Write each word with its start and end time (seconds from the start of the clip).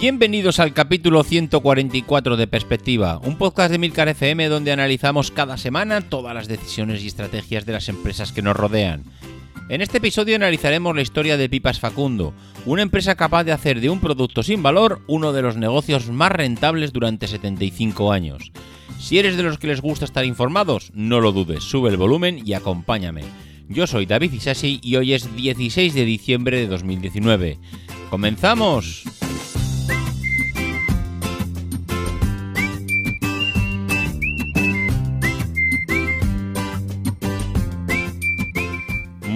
Bienvenidos 0.00 0.60
al 0.60 0.72
capítulo 0.72 1.22
144 1.22 2.38
de 2.38 2.46
Perspectiva, 2.46 3.20
un 3.22 3.36
podcast 3.36 3.70
de 3.70 3.76
Milcar 3.76 4.08
FM 4.08 4.48
donde 4.48 4.72
analizamos 4.72 5.30
cada 5.30 5.58
semana 5.58 6.00
todas 6.00 6.34
las 6.34 6.48
decisiones 6.48 7.04
y 7.04 7.08
estrategias 7.08 7.66
de 7.66 7.74
las 7.74 7.90
empresas 7.90 8.32
que 8.32 8.40
nos 8.40 8.56
rodean. 8.56 9.04
En 9.68 9.82
este 9.82 9.98
episodio 9.98 10.36
analizaremos 10.36 10.96
la 10.96 11.02
historia 11.02 11.36
de 11.36 11.50
Pipas 11.50 11.80
Facundo, 11.80 12.32
una 12.64 12.80
empresa 12.80 13.14
capaz 13.14 13.44
de 13.44 13.52
hacer 13.52 13.82
de 13.82 13.90
un 13.90 14.00
producto 14.00 14.42
sin 14.42 14.62
valor 14.62 15.02
uno 15.06 15.34
de 15.34 15.42
los 15.42 15.58
negocios 15.58 16.08
más 16.08 16.32
rentables 16.32 16.94
durante 16.94 17.26
75 17.26 18.10
años. 18.10 18.52
Si 18.98 19.18
eres 19.18 19.36
de 19.36 19.42
los 19.42 19.58
que 19.58 19.66
les 19.66 19.82
gusta 19.82 20.06
estar 20.06 20.24
informados, 20.24 20.92
no 20.94 21.20
lo 21.20 21.32
dudes, 21.32 21.62
sube 21.62 21.90
el 21.90 21.98
volumen 21.98 22.40
y 22.42 22.54
acompáñame. 22.54 23.24
Yo 23.68 23.86
soy 23.86 24.06
David 24.06 24.32
Isasi 24.32 24.80
y 24.82 24.96
hoy 24.96 25.12
es 25.12 25.36
16 25.36 25.92
de 25.92 26.06
diciembre 26.06 26.56
de 26.56 26.68
2019. 26.68 27.58
¡Comenzamos! 28.08 29.04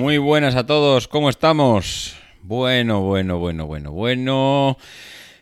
Muy 0.05 0.19
buenas 0.19 0.55
a 0.55 0.66
todos, 0.66 1.08
¿cómo 1.08 1.30
estamos? 1.30 2.14
Bueno, 2.42 3.00
bueno, 3.00 3.38
bueno, 3.38 3.66
bueno, 3.66 3.91
bueno. 3.91 4.77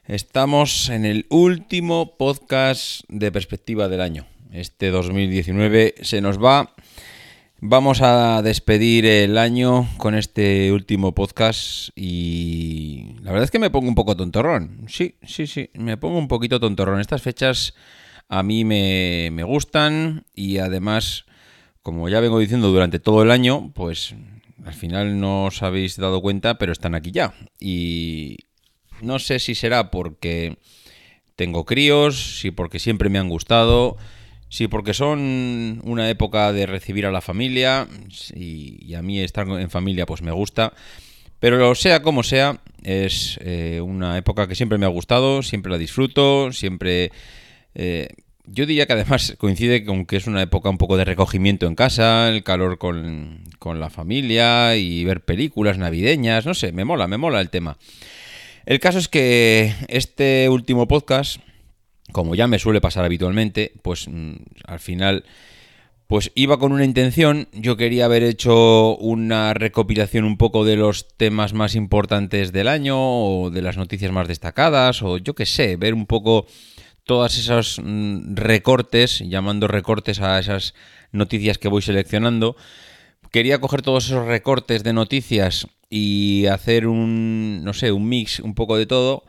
Estamos 0.06 0.88
en 0.88 1.04
el 1.04 1.26
último 1.30 2.16
podcast 2.16 3.00
de 3.08 3.32
perspectiva 3.32 3.88
del 3.88 4.00
año. 4.00 4.24
Este 4.52 4.90
2019 4.90 5.96
se 6.02 6.20
nos 6.20 6.40
va. 6.40 6.74
Vamos 7.58 8.02
a 8.02 8.40
despedir 8.42 9.04
el 9.04 9.36
año 9.36 9.88
con 9.96 10.14
este 10.14 10.70
último 10.70 11.12
podcast 11.12 11.88
y 11.96 13.16
la 13.20 13.32
verdad 13.32 13.46
es 13.46 13.50
que 13.50 13.58
me 13.58 13.70
pongo 13.70 13.88
un 13.88 13.96
poco 13.96 14.16
tontorrón. 14.16 14.86
Sí, 14.86 15.16
sí, 15.24 15.48
sí, 15.48 15.70
me 15.74 15.96
pongo 15.96 16.18
un 16.18 16.28
poquito 16.28 16.60
tontorrón. 16.60 17.00
Estas 17.00 17.20
fechas 17.20 17.74
a 18.28 18.44
mí 18.44 18.64
me, 18.64 19.30
me 19.32 19.42
gustan 19.42 20.24
y 20.36 20.58
además, 20.58 21.24
como 21.82 22.08
ya 22.08 22.20
vengo 22.20 22.38
diciendo 22.38 22.68
durante 22.68 23.00
todo 23.00 23.24
el 23.24 23.32
año, 23.32 23.72
pues 23.74 24.14
al 24.64 24.74
final 24.74 25.20
no 25.20 25.46
os 25.46 25.62
habéis 25.62 25.96
dado 25.96 26.20
cuenta, 26.20 26.58
pero 26.58 26.72
están 26.72 26.94
aquí 26.94 27.10
ya. 27.10 27.34
Y 27.58 28.36
no 29.00 29.18
sé 29.18 29.38
si 29.38 29.54
será 29.54 29.90
porque 29.90 30.58
tengo 31.36 31.64
críos, 31.64 32.40
si 32.40 32.50
porque 32.50 32.78
siempre 32.78 33.08
me 33.08 33.18
han 33.18 33.28
gustado, 33.28 33.96
si 34.48 34.68
porque 34.68 34.94
son 34.94 35.80
una 35.84 36.08
época 36.10 36.52
de 36.52 36.66
recibir 36.66 37.06
a 37.06 37.10
la 37.10 37.20
familia, 37.20 37.88
y, 38.34 38.94
a 38.94 39.02
mí 39.02 39.20
estar 39.20 39.48
en 39.48 39.70
familia 39.70 40.06
pues 40.06 40.22
me 40.22 40.32
gusta. 40.32 40.72
Pero 41.40 41.74
sea 41.74 42.02
como 42.02 42.22
sea, 42.22 42.60
es 42.84 43.38
eh, 43.42 43.80
una 43.80 44.16
época 44.16 44.46
que 44.46 44.54
siempre 44.54 44.78
me 44.78 44.86
ha 44.86 44.90
gustado, 44.90 45.42
siempre 45.42 45.72
la 45.72 45.78
disfruto, 45.78 46.52
siempre... 46.52 47.10
Eh, 47.74 48.08
yo 48.46 48.66
diría 48.66 48.86
que 48.86 48.94
además 48.94 49.34
coincide 49.38 49.84
con 49.84 50.06
que 50.06 50.16
es 50.16 50.26
una 50.26 50.42
época 50.42 50.70
un 50.70 50.78
poco 50.78 50.96
de 50.96 51.04
recogimiento 51.04 51.66
en 51.66 51.74
casa, 51.74 52.28
el 52.28 52.42
calor 52.42 52.78
con, 52.78 53.44
la 53.64 53.90
familia 53.90 54.76
y 54.76 55.04
ver 55.04 55.24
películas 55.24 55.78
navideñas, 55.78 56.46
no 56.46 56.54
sé, 56.54 56.72
me 56.72 56.84
mola, 56.84 57.06
me 57.06 57.18
mola 57.18 57.40
el 57.40 57.50
tema. 57.50 57.78
El 58.66 58.80
caso 58.80 58.98
es 58.98 59.08
que 59.08 59.74
este 59.88 60.48
último 60.48 60.86
podcast, 60.86 61.40
como 62.12 62.34
ya 62.34 62.46
me 62.46 62.58
suele 62.58 62.80
pasar 62.80 63.04
habitualmente, 63.04 63.72
pues 63.82 64.08
mm, 64.08 64.34
al 64.66 64.80
final 64.80 65.24
pues 66.12 66.30
iba 66.34 66.58
con 66.58 66.72
una 66.72 66.84
intención, 66.84 67.48
yo 67.52 67.78
quería 67.78 68.04
haber 68.04 68.22
hecho 68.22 68.96
una 68.98 69.54
recopilación 69.54 70.24
un 70.24 70.36
poco 70.36 70.62
de 70.66 70.76
los 70.76 71.08
temas 71.16 71.54
más 71.54 71.74
importantes 71.74 72.52
del 72.52 72.68
año 72.68 72.98
o 72.98 73.50
de 73.50 73.62
las 73.62 73.78
noticias 73.78 74.12
más 74.12 74.28
destacadas 74.28 75.02
o 75.02 75.16
yo 75.16 75.34
qué 75.34 75.46
sé, 75.46 75.76
ver 75.76 75.94
un 75.94 76.04
poco 76.04 76.46
todos 77.04 77.36
esos 77.38 77.80
mm, 77.82 78.34
recortes, 78.34 79.20
llamando 79.20 79.68
recortes 79.68 80.20
a 80.20 80.38
esas 80.38 80.74
noticias 81.10 81.58
que 81.58 81.68
voy 81.68 81.82
seleccionando. 81.82 82.56
Quería 83.30 83.60
coger 83.60 83.82
todos 83.82 84.06
esos 84.06 84.26
recortes 84.26 84.82
de 84.82 84.92
noticias 84.92 85.66
y 85.90 86.46
hacer 86.46 86.86
un, 86.86 87.62
no 87.64 87.72
sé, 87.72 87.92
un 87.92 88.08
mix 88.08 88.40
un 88.40 88.54
poco 88.54 88.76
de 88.76 88.86
todo, 88.86 89.24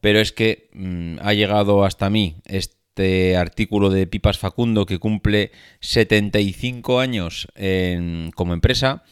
pero 0.00 0.20
es 0.20 0.32
que 0.32 0.68
mm, 0.72 1.18
ha 1.22 1.34
llegado 1.34 1.84
hasta 1.84 2.10
mí 2.10 2.36
este 2.44 3.36
artículo 3.36 3.90
de 3.90 4.06
Pipas 4.06 4.38
Facundo 4.38 4.86
que 4.86 4.98
cumple 4.98 5.52
75 5.80 7.00
años 7.00 7.48
como 8.34 8.52
empresa 8.52 9.04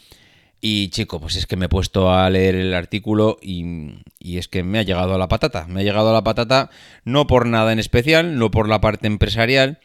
y 0.60 0.88
chico, 0.88 1.20
pues 1.20 1.36
es 1.36 1.46
que 1.46 1.56
me 1.56 1.66
he 1.66 1.68
puesto 1.68 2.12
a 2.12 2.28
leer 2.30 2.56
el 2.56 2.74
artículo 2.74 3.38
y, 3.40 4.00
es 4.20 4.48
que 4.48 4.64
me 4.64 4.78
ha 4.78 4.82
llegado 4.82 5.14
a 5.14 5.18
la 5.18 5.28
patata. 5.28 5.66
Me 5.68 5.80
ha 5.80 5.84
llegado 5.84 6.10
a 6.10 6.12
la 6.12 6.24
patata 6.24 6.70
no 7.04 7.26
por 7.26 7.46
nada 7.46 7.72
en 7.72 7.78
especial, 7.78 8.38
no 8.38 8.50
por 8.50 8.68
la 8.68 8.80
parte 8.80 9.06
empresarial, 9.06 9.78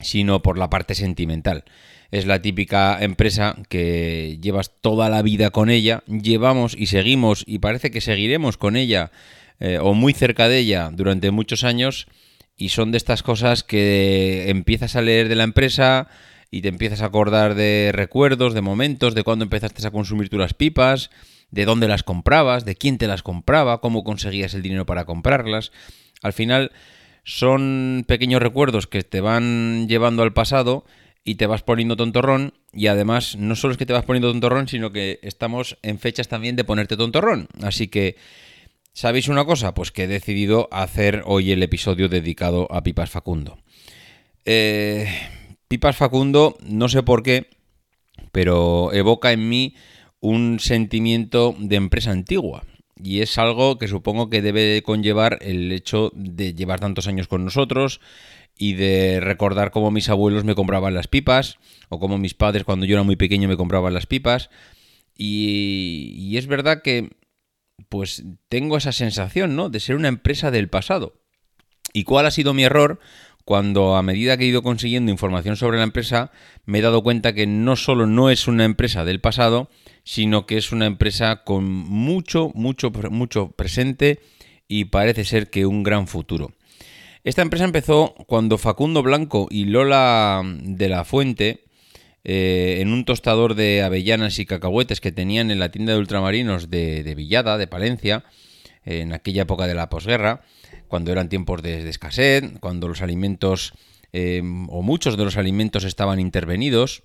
sino 0.00 0.42
por 0.42 0.58
la 0.58 0.68
parte 0.68 0.94
sentimental. 0.94 1.64
Es 2.10 2.26
la 2.26 2.42
típica 2.42 2.98
empresa 3.00 3.56
que 3.68 4.38
llevas 4.42 4.72
toda 4.80 5.08
la 5.10 5.22
vida 5.22 5.50
con 5.50 5.70
ella, 5.70 6.02
llevamos 6.08 6.74
y 6.76 6.86
seguimos 6.86 7.44
y 7.46 7.60
parece 7.60 7.92
que 7.92 8.00
seguiremos 8.00 8.56
con 8.56 8.76
ella 8.76 9.12
eh, 9.60 9.78
o 9.80 9.94
muy 9.94 10.12
cerca 10.12 10.48
de 10.48 10.58
ella 10.58 10.90
durante 10.92 11.30
muchos 11.30 11.62
años 11.62 12.08
y 12.56 12.70
son 12.70 12.90
de 12.90 12.98
estas 12.98 13.22
cosas 13.22 13.62
que 13.62 14.50
empiezas 14.50 14.96
a 14.96 15.02
leer 15.02 15.28
de 15.28 15.36
la 15.36 15.44
empresa, 15.44 16.08
y 16.50 16.62
te 16.62 16.68
empiezas 16.68 17.02
a 17.02 17.06
acordar 17.06 17.54
de 17.54 17.90
recuerdos, 17.92 18.54
de 18.54 18.60
momentos, 18.60 19.14
de 19.14 19.22
cuándo 19.22 19.44
empezaste 19.44 19.86
a 19.86 19.90
consumir 19.90 20.28
tú 20.28 20.38
las 20.38 20.54
pipas, 20.54 21.10
de 21.50 21.64
dónde 21.64 21.88
las 21.88 22.02
comprabas, 22.02 22.64
de 22.64 22.76
quién 22.76 22.98
te 22.98 23.06
las 23.06 23.22
compraba, 23.22 23.80
cómo 23.80 24.04
conseguías 24.04 24.54
el 24.54 24.62
dinero 24.62 24.86
para 24.86 25.04
comprarlas. 25.04 25.72
Al 26.22 26.32
final 26.32 26.72
son 27.24 28.04
pequeños 28.06 28.42
recuerdos 28.42 28.86
que 28.86 29.02
te 29.02 29.20
van 29.20 29.88
llevando 29.88 30.22
al 30.22 30.32
pasado 30.32 30.84
y 31.22 31.36
te 31.36 31.46
vas 31.46 31.62
poniendo 31.62 31.96
tontorrón 31.96 32.54
y 32.72 32.86
además 32.86 33.36
no 33.36 33.54
solo 33.56 33.72
es 33.72 33.78
que 33.78 33.86
te 33.86 33.92
vas 33.92 34.04
poniendo 34.04 34.30
tontorrón, 34.30 34.68
sino 34.68 34.90
que 34.90 35.20
estamos 35.22 35.78
en 35.82 35.98
fechas 35.98 36.28
también 36.28 36.56
de 36.56 36.64
ponerte 36.64 36.96
tontorrón. 36.96 37.48
Así 37.62 37.88
que, 37.88 38.16
¿sabéis 38.92 39.28
una 39.28 39.44
cosa? 39.44 39.74
Pues 39.74 39.92
que 39.92 40.04
he 40.04 40.08
decidido 40.08 40.68
hacer 40.72 41.22
hoy 41.26 41.52
el 41.52 41.62
episodio 41.62 42.08
dedicado 42.08 42.66
a 42.72 42.82
Pipas 42.82 43.10
Facundo. 43.10 43.58
Eh, 44.44 45.08
Pipas 45.70 45.96
Facundo, 45.96 46.58
no 46.66 46.88
sé 46.88 47.04
por 47.04 47.22
qué, 47.22 47.46
pero 48.32 48.92
evoca 48.92 49.30
en 49.30 49.48
mí 49.48 49.76
un 50.18 50.58
sentimiento 50.58 51.54
de 51.60 51.76
empresa 51.76 52.10
antigua. 52.10 52.64
Y 52.96 53.20
es 53.20 53.38
algo 53.38 53.78
que 53.78 53.86
supongo 53.86 54.28
que 54.30 54.42
debe 54.42 54.82
conllevar 54.82 55.38
el 55.42 55.70
hecho 55.70 56.10
de 56.12 56.54
llevar 56.54 56.80
tantos 56.80 57.06
años 57.06 57.28
con 57.28 57.44
nosotros 57.44 58.00
y 58.58 58.72
de 58.72 59.20
recordar 59.20 59.70
cómo 59.70 59.92
mis 59.92 60.08
abuelos 60.08 60.42
me 60.42 60.56
compraban 60.56 60.92
las 60.92 61.06
pipas 61.06 61.58
o 61.88 62.00
cómo 62.00 62.18
mis 62.18 62.34
padres 62.34 62.64
cuando 62.64 62.84
yo 62.84 62.96
era 62.96 63.04
muy 63.04 63.14
pequeño 63.14 63.48
me 63.48 63.56
compraban 63.56 63.94
las 63.94 64.06
pipas. 64.06 64.50
Y, 65.16 66.16
y 66.16 66.36
es 66.36 66.48
verdad 66.48 66.82
que 66.82 67.10
pues 67.88 68.24
tengo 68.48 68.76
esa 68.76 68.90
sensación, 68.90 69.54
¿no? 69.54 69.70
De 69.70 69.78
ser 69.78 69.94
una 69.94 70.08
empresa 70.08 70.50
del 70.50 70.68
pasado. 70.68 71.20
¿Y 71.92 72.04
cuál 72.04 72.26
ha 72.26 72.30
sido 72.30 72.54
mi 72.54 72.64
error? 72.64 72.98
Cuando 73.44 73.96
a 73.96 74.02
medida 74.02 74.36
que 74.36 74.44
he 74.44 74.48
ido 74.48 74.62
consiguiendo 74.62 75.10
información 75.10 75.56
sobre 75.56 75.78
la 75.78 75.84
empresa, 75.84 76.30
me 76.66 76.78
he 76.78 76.82
dado 76.82 77.02
cuenta 77.02 77.32
que 77.32 77.46
no 77.46 77.76
solo 77.76 78.06
no 78.06 78.30
es 78.30 78.48
una 78.48 78.64
empresa 78.64 79.04
del 79.04 79.20
pasado, 79.20 79.68
sino 80.04 80.46
que 80.46 80.56
es 80.56 80.72
una 80.72 80.86
empresa 80.86 81.42
con 81.44 81.64
mucho, 81.64 82.50
mucho, 82.54 82.90
mucho 83.10 83.50
presente 83.50 84.20
y 84.68 84.86
parece 84.86 85.24
ser 85.24 85.50
que 85.50 85.66
un 85.66 85.82
gran 85.82 86.06
futuro. 86.06 86.52
Esta 87.22 87.42
empresa 87.42 87.64
empezó 87.64 88.14
cuando 88.26 88.56
Facundo 88.56 89.02
Blanco 89.02 89.46
y 89.50 89.64
Lola 89.64 90.42
de 90.44 90.88
la 90.88 91.04
Fuente, 91.04 91.64
eh, 92.24 92.78
en 92.80 92.92
un 92.92 93.04
tostador 93.04 93.54
de 93.54 93.82
avellanas 93.82 94.38
y 94.38 94.46
cacahuetes 94.46 95.00
que 95.00 95.12
tenían 95.12 95.50
en 95.50 95.58
la 95.58 95.70
tienda 95.70 95.92
de 95.92 95.98
ultramarinos 95.98 96.70
de, 96.70 97.14
Villada, 97.14 97.58
de 97.58 97.66
Palencia, 97.66 98.24
en 98.84 99.12
aquella 99.12 99.42
época 99.42 99.66
de 99.66 99.74
la 99.74 99.90
posguerra, 99.90 100.42
cuando 100.90 101.12
eran 101.12 101.30
tiempos 101.30 101.62
de, 101.62 101.88
escasez, 101.88 102.44
cuando 102.60 102.88
los 102.88 103.00
alimentos 103.00 103.72
eh, 104.12 104.42
o 104.68 104.82
muchos 104.82 105.16
de 105.16 105.24
los 105.24 105.38
alimentos 105.38 105.84
estaban 105.84 106.20
intervenidos, 106.20 107.04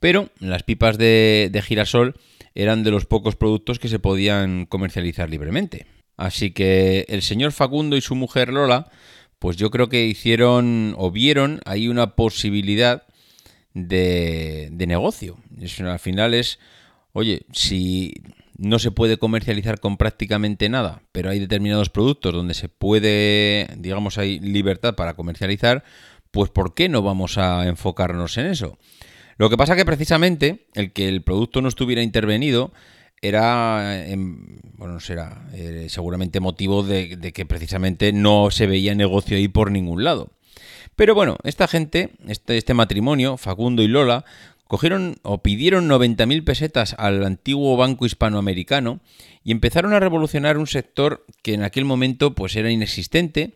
pero 0.00 0.30
las 0.40 0.62
pipas 0.62 0.98
de, 0.98 1.50
de 1.52 1.62
girasol 1.62 2.14
eran 2.54 2.82
de 2.82 2.90
los 2.90 3.04
pocos 3.04 3.36
productos 3.36 3.78
que 3.78 3.88
se 3.88 3.98
podían 3.98 4.64
comercializar 4.66 5.28
libremente. 5.28 5.86
Así 6.16 6.52
que 6.52 7.04
el 7.08 7.22
señor 7.22 7.52
Facundo 7.52 7.96
y 7.96 8.00
su 8.00 8.14
mujer 8.14 8.48
Lola, 8.48 8.90
pues 9.38 9.56
yo 9.58 9.70
creo 9.70 9.88
que 9.88 10.06
hicieron 10.06 10.94
o 10.96 11.10
vieron 11.10 11.60
ahí 11.66 11.88
una 11.88 12.16
posibilidad 12.16 13.02
de, 13.74 14.70
de 14.72 14.86
negocio. 14.86 15.36
al 15.80 15.98
final 15.98 16.32
es, 16.32 16.58
oye, 17.12 17.42
si 17.52 18.14
no 18.56 18.78
se 18.78 18.90
puede 18.90 19.18
comercializar 19.18 19.80
con 19.80 19.96
prácticamente 19.96 20.68
nada, 20.68 21.02
pero 21.12 21.30
hay 21.30 21.38
determinados 21.38 21.90
productos 21.90 22.32
donde 22.32 22.54
se 22.54 22.68
puede, 22.68 23.68
digamos, 23.76 24.18
hay 24.18 24.38
libertad 24.38 24.94
para 24.94 25.14
comercializar, 25.14 25.84
pues 26.30 26.50
¿por 26.50 26.74
qué 26.74 26.88
no 26.88 27.02
vamos 27.02 27.38
a 27.38 27.66
enfocarnos 27.66 28.38
en 28.38 28.46
eso? 28.46 28.78
Lo 29.36 29.50
que 29.50 29.56
pasa 29.56 29.76
que 29.76 29.84
precisamente 29.84 30.66
el 30.74 30.92
que 30.92 31.08
el 31.08 31.22
producto 31.22 31.60
no 31.60 31.68
estuviera 31.68 32.02
intervenido 32.02 32.72
era, 33.20 34.06
em, 34.06 34.58
bueno, 34.76 35.00
será 35.00 35.48
eh, 35.54 35.86
seguramente 35.88 36.40
motivo 36.40 36.82
de, 36.82 37.32
que 37.32 37.46
precisamente 37.46 38.12
no 38.12 38.50
se 38.50 38.66
veía 38.66 38.94
negocio 38.94 39.36
ahí 39.36 39.48
por 39.48 39.70
ningún 39.70 40.04
lado. 40.04 40.30
Pero 40.94 41.14
bueno, 41.14 41.38
esta 41.42 41.66
gente, 41.66 42.10
este, 42.28 42.56
este 42.56 42.74
matrimonio, 42.74 43.36
Facundo 43.36 43.82
y 43.82 43.88
Lola, 43.88 44.24
cogieron 44.66 45.16
o 45.22 45.42
pidieron 45.42 45.88
90.000 45.88 46.44
pesetas 46.44 46.94
al 46.98 47.24
antiguo 47.24 47.76
banco 47.76 48.06
hispanoamericano 48.06 49.00
y 49.42 49.52
empezaron 49.52 49.92
a 49.92 50.00
revolucionar 50.00 50.58
un 50.58 50.66
sector 50.66 51.24
que 51.42 51.54
en 51.54 51.62
aquel 51.62 51.84
momento 51.84 52.34
pues 52.34 52.56
era 52.56 52.70
inexistente 52.70 53.54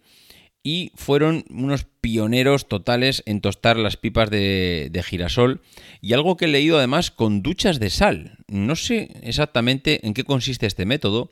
y 0.63 0.93
fueron 0.97 1.45
unos 1.51 1.87
pioneros 2.01 2.69
totales 2.69 3.23
en 3.27 3.41
tostar 3.41 3.79
las 3.79 3.97
pipas 3.97 4.29
de, 4.29 5.03
girasol 5.05 5.63
y 6.03 6.13
algo 6.13 6.37
que 6.37 6.45
he 6.45 6.49
leído 6.49 6.79
además 6.79 7.11
con 7.11 7.43
duchas 7.43 7.81
de 7.81 7.91
sal. 7.91 8.39
No 8.49 8.77
sé 8.77 9.09
exactamente 9.23 10.07
en 10.07 10.15
qué 10.15 10.25
consiste 10.25 10.67
este 10.67 10.85
método, 10.85 11.31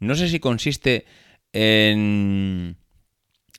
no 0.00 0.16
sé 0.16 0.28
si 0.28 0.40
consiste 0.40 1.04
en, 1.52 2.76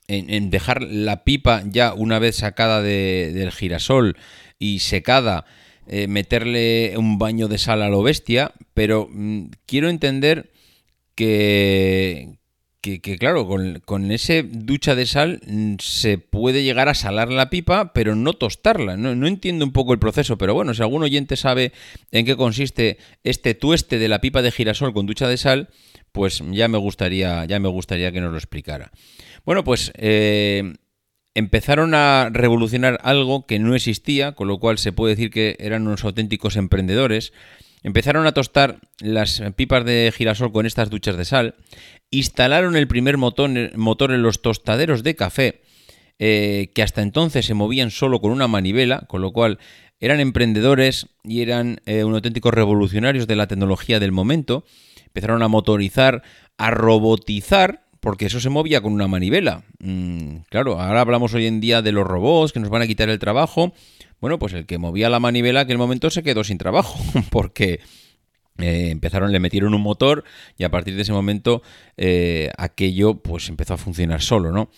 en, 0.08 0.50
dejar 0.50 0.82
la 0.82 1.24
pipa 1.24 1.62
ya 1.66 1.94
una 1.94 2.18
vez 2.18 2.36
sacada 2.36 2.82
del 2.82 3.50
girasol 3.52 4.16
y 4.58 4.80
secada, 4.80 5.44
eh, 5.86 6.08
meterle 6.08 6.94
un 6.96 7.18
baño 7.18 7.48
de 7.48 7.58
sal 7.58 7.82
a 7.82 7.88
lo 7.88 8.02
bestia, 8.02 8.52
pero 8.72 9.08
mm, 9.10 9.46
quiero 9.66 9.88
entender 9.88 10.50
que, 11.14 12.38
que, 12.80 13.18
claro, 13.18 13.46
con, 13.46 14.10
ese 14.10 14.42
ducha 14.42 14.94
de 14.94 15.06
sal 15.06 15.40
mm, 15.46 15.74
se 15.80 16.18
puede 16.18 16.62
llegar 16.62 16.88
a 16.88 16.94
salar 16.94 17.30
la 17.30 17.48
pipa, 17.48 17.92
pero 17.92 18.14
no 18.14 18.34
tostarla. 18.34 18.96
No, 18.96 19.26
entiendo 19.26 19.64
un 19.64 19.72
poco 19.72 19.92
el 19.92 19.98
proceso, 19.98 20.36
pero 20.36 20.54
bueno, 20.54 20.74
si 20.74 20.82
algún 20.82 21.02
oyente 21.02 21.36
sabe 21.36 21.72
en 22.12 22.26
qué 22.26 22.36
consiste 22.36 22.98
este 23.22 23.54
tueste 23.54 23.98
de 23.98 24.08
la 24.08 24.20
pipa 24.20 24.42
de 24.42 24.52
girasol 24.52 24.92
con 24.92 25.06
ducha 25.06 25.28
de 25.28 25.38
sal, 25.38 25.68
pues 26.12 26.42
ya 26.50 26.68
me 26.68 26.78
gustaría, 26.78 27.44
ya 27.46 27.58
me 27.58 27.68
gustaría 27.68 28.12
que 28.12 28.20
nos 28.20 28.32
lo 28.32 28.38
explicara. 28.38 28.90
Bueno, 29.44 29.64
pues 29.64 29.92
eh, 29.96 30.74
empezaron 31.34 31.94
a 31.94 32.30
revolucionar 32.32 32.98
algo 33.02 33.46
que 33.46 33.58
no 33.58 33.74
existía, 33.74 34.32
con 34.32 34.48
lo 34.48 34.58
cual 34.58 34.78
se 34.78 34.92
puede 34.92 35.14
decir 35.14 35.30
que 35.30 35.56
eran 35.58 35.86
unos 35.86 36.04
auténticos 36.04 36.56
emprendedores. 36.56 37.32
Empezaron 37.82 38.26
a 38.26 38.32
tostar 38.32 38.80
las 39.00 39.42
pipas 39.56 39.84
de 39.84 40.12
girasol 40.16 40.52
con 40.52 40.64
estas 40.64 40.90
duchas 40.90 41.16
de 41.16 41.24
sal, 41.24 41.56
instalaron 42.10 42.76
el 42.76 42.88
primer 42.88 43.18
motor, 43.18 43.50
en 43.50 44.22
los 44.22 44.40
tostaderos 44.40 45.02
de 45.02 45.16
café, 45.16 45.62
eh, 46.18 46.70
que 46.74 46.82
hasta 46.82 47.02
entonces 47.02 47.44
se 47.44 47.54
movían 47.54 47.90
solo 47.90 48.20
con 48.20 48.30
una 48.30 48.48
manivela, 48.48 49.00
con 49.00 49.20
lo 49.20 49.32
cual 49.32 49.58
eran 50.00 50.20
emprendedores 50.20 51.08
y 51.24 51.42
eran 51.42 51.80
eh, 51.86 52.04
un 52.04 52.14
auténticos 52.14 52.54
revolucionarios 52.54 53.26
de 53.26 53.36
la 53.36 53.48
tecnología 53.48 54.00
del 54.00 54.12
momento. 54.12 54.64
Empezaron 55.06 55.42
a 55.42 55.48
motorizar, 55.48 56.22
a 56.56 56.70
robotizar, 56.70 57.83
porque 58.04 58.26
eso 58.26 58.38
se 58.38 58.50
movía 58.50 58.82
con 58.82 58.92
una 58.92 59.08
manivela. 59.08 59.64
Mm, 59.78 60.40
claro, 60.50 60.78
ahora 60.78 61.00
hablamos 61.00 61.32
hoy 61.32 61.46
en 61.46 61.58
día 61.58 61.80
de 61.80 61.90
los 61.90 62.06
robots 62.06 62.52
que 62.52 62.60
nos 62.60 62.68
van 62.68 62.82
a 62.82 62.86
quitar 62.86 63.08
el 63.08 63.18
trabajo, 63.18 63.72
bueno, 64.20 64.38
pues 64.38 64.52
el 64.52 64.66
que 64.66 64.76
movía 64.76 65.08
la 65.08 65.20
manivela 65.20 65.62
en 65.62 65.64
aquel 65.64 65.78
momento 65.78 66.10
se 66.10 66.22
quedó 66.22 66.44
sin 66.44 66.58
trabajo, 66.58 66.98
porque 67.30 67.80
eh, 68.58 68.88
empezaron, 68.90 69.32
le 69.32 69.40
metieron 69.40 69.72
un 69.72 69.80
motor 69.80 70.22
y 70.58 70.64
a 70.64 70.70
partir 70.70 70.96
de 70.96 71.00
ese 71.00 71.14
momento 71.14 71.62
eh, 71.96 72.50
aquello 72.58 73.22
pues 73.22 73.48
empezó 73.48 73.72
a 73.72 73.78
funcionar 73.78 74.20
solo, 74.20 74.52
¿no? 74.52 74.68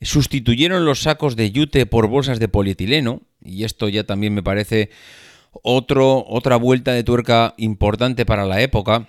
Sustituyeron 0.00 0.86
los 0.86 1.02
sacos 1.02 1.36
de 1.36 1.50
yute 1.50 1.84
por 1.84 2.06
bolsas 2.06 2.40
de 2.40 2.48
polietileno 2.48 3.20
y 3.44 3.64
esto 3.64 3.90
ya 3.90 4.04
también 4.04 4.32
me 4.32 4.42
parece 4.42 4.88
otro, 5.52 6.24
otra 6.26 6.56
vuelta 6.56 6.92
de 6.92 7.04
tuerca 7.04 7.52
importante 7.58 8.24
para 8.24 8.46
la 8.46 8.62
época. 8.62 9.08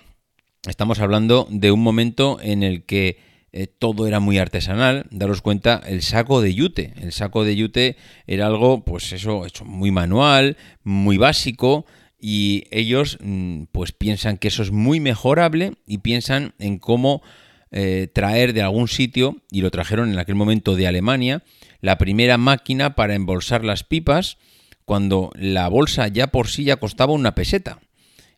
Estamos 0.68 1.00
hablando 1.00 1.48
de 1.50 1.70
un 1.70 1.82
momento 1.82 2.38
en 2.42 2.62
el 2.62 2.84
que 2.84 3.27
eh, 3.52 3.66
todo 3.66 4.06
era 4.06 4.20
muy 4.20 4.38
artesanal. 4.38 5.06
Daros 5.10 5.42
cuenta, 5.42 5.80
el 5.86 6.02
saco 6.02 6.40
de 6.40 6.54
yute. 6.54 6.92
El 7.00 7.12
saco 7.12 7.44
de 7.44 7.56
yute 7.56 7.96
era 8.26 8.46
algo, 8.46 8.84
pues 8.84 9.12
eso, 9.12 9.46
hecho 9.46 9.64
muy 9.64 9.90
manual, 9.90 10.56
muy 10.84 11.16
básico. 11.16 11.86
Y 12.20 12.64
ellos, 12.70 13.18
mm, 13.20 13.64
pues 13.72 13.92
piensan 13.92 14.38
que 14.38 14.48
eso 14.48 14.62
es 14.62 14.70
muy 14.70 15.00
mejorable 15.00 15.74
y 15.86 15.98
piensan 15.98 16.54
en 16.58 16.78
cómo 16.78 17.22
eh, 17.70 18.08
traer 18.12 18.54
de 18.54 18.62
algún 18.62 18.88
sitio, 18.88 19.42
y 19.50 19.60
lo 19.60 19.70
trajeron 19.70 20.10
en 20.10 20.18
aquel 20.18 20.34
momento 20.34 20.74
de 20.74 20.86
Alemania, 20.86 21.42
la 21.82 21.98
primera 21.98 22.38
máquina 22.38 22.94
para 22.94 23.14
embolsar 23.14 23.62
las 23.62 23.84
pipas, 23.84 24.38
cuando 24.86 25.30
la 25.34 25.68
bolsa 25.68 26.08
ya 26.08 26.28
por 26.28 26.48
sí 26.48 26.64
ya 26.64 26.76
costaba 26.76 27.12
una 27.12 27.34
peseta. 27.34 27.80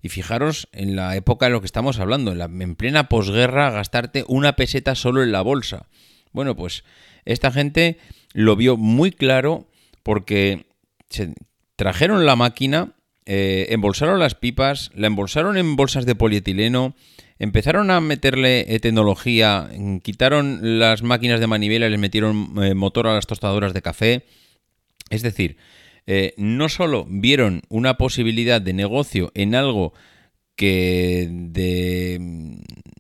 Y 0.02 0.08
fijaros 0.08 0.68
en 0.72 0.96
la 0.96 1.14
época 1.16 1.46
en 1.46 1.52
lo 1.52 1.60
que 1.60 1.66
estamos 1.66 1.98
hablando, 1.98 2.32
en, 2.32 2.74
plena 2.74 3.08
posguerra, 3.08 3.70
gastarte 3.70 4.24
una 4.28 4.54
peseta 4.56 4.94
solo 4.94 5.22
en 5.22 5.32
la 5.32 5.42
bolsa. 5.42 5.88
Bueno, 6.32 6.56
pues 6.56 6.84
esta 7.24 7.52
gente 7.52 7.98
lo 8.32 8.56
vio 8.56 8.76
muy 8.76 9.10
claro 9.10 9.68
porque 10.02 10.66
trajeron 11.76 12.24
la 12.24 12.36
máquina, 12.36 12.94
eh, 13.26 13.66
embolsaron 13.70 14.18
las 14.18 14.34
pipas, 14.34 14.90
la 14.94 15.06
embolsaron 15.06 15.58
en 15.58 15.76
bolsas 15.76 16.06
de 16.06 16.14
polietileno, 16.14 16.94
empezaron 17.38 17.90
a 17.90 18.00
meterle 18.00 18.74
eh, 18.74 18.80
tecnología, 18.80 19.68
quitaron 20.02 20.78
las 20.78 21.02
máquinas 21.02 21.40
de 21.40 21.46
manivela 21.46 21.86
y 21.86 21.90
les 21.90 21.98
metieron 21.98 22.54
eh, 22.62 22.74
motor 22.74 23.06
a 23.06 23.14
las 23.14 23.26
tostadoras 23.26 23.74
de 23.74 23.82
café. 23.82 24.24
Es 25.10 25.22
decir, 25.22 25.56
eh, 26.06 26.34
no 26.36 26.68
solo 26.68 27.06
vieron 27.08 27.62
una 27.68 27.96
posibilidad 27.96 28.60
de 28.60 28.72
negocio 28.72 29.30
en 29.34 29.54
algo 29.54 29.92
que 30.56 31.28
de, 31.30 32.18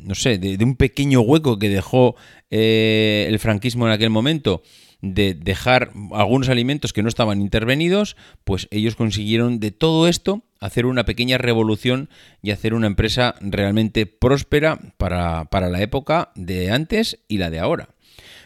no 0.02 0.14
sé, 0.14 0.38
de, 0.38 0.64
un 0.64 0.76
pequeño 0.76 1.20
hueco 1.20 1.58
que 1.58 1.68
dejó 1.68 2.16
eh, 2.50 3.26
el 3.28 3.38
franquismo 3.38 3.86
en 3.86 3.92
aquel 3.92 4.08
momento, 4.08 4.62
de 5.02 5.34
dejar 5.34 5.92
algunos 6.12 6.48
alimentos 6.48 6.92
que 6.92 7.02
no 7.02 7.08
estaban 7.08 7.40
intervenidos, 7.40 8.16
pues 8.44 8.68
ellos 8.70 8.96
consiguieron 8.96 9.60
de 9.60 9.70
todo 9.70 10.08
esto 10.08 10.42
hacer 10.60 10.86
una 10.86 11.04
pequeña 11.04 11.38
revolución 11.38 12.10
y 12.42 12.50
hacer 12.50 12.74
una 12.74 12.86
empresa 12.86 13.34
realmente 13.40 14.06
próspera 14.06 14.78
para, 14.98 15.46
para 15.46 15.68
la 15.68 15.82
época 15.82 16.32
de 16.34 16.70
antes 16.70 17.18
y 17.28 17.38
la 17.38 17.50
de 17.50 17.58
ahora. 17.58 17.90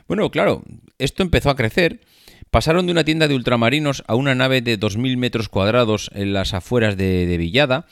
Bueno, 0.06 0.30
claro, 0.30 0.62
esto 0.98 1.22
empezó 1.22 1.50
a 1.50 1.56
crecer 1.56 2.00
Pasaron 2.54 2.86
de 2.86 2.92
una 2.92 3.02
tienda 3.02 3.26
de 3.26 3.34
ultramarinos 3.34 4.04
a 4.06 4.14
una 4.14 4.36
nave 4.36 4.60
de 4.62 4.78
2.000 4.78 5.16
metros 5.16 5.48
cuadrados 5.48 6.08
en 6.14 6.32
las 6.32 6.54
afueras 6.54 6.96
de, 6.96 7.36
Villada 7.36 7.84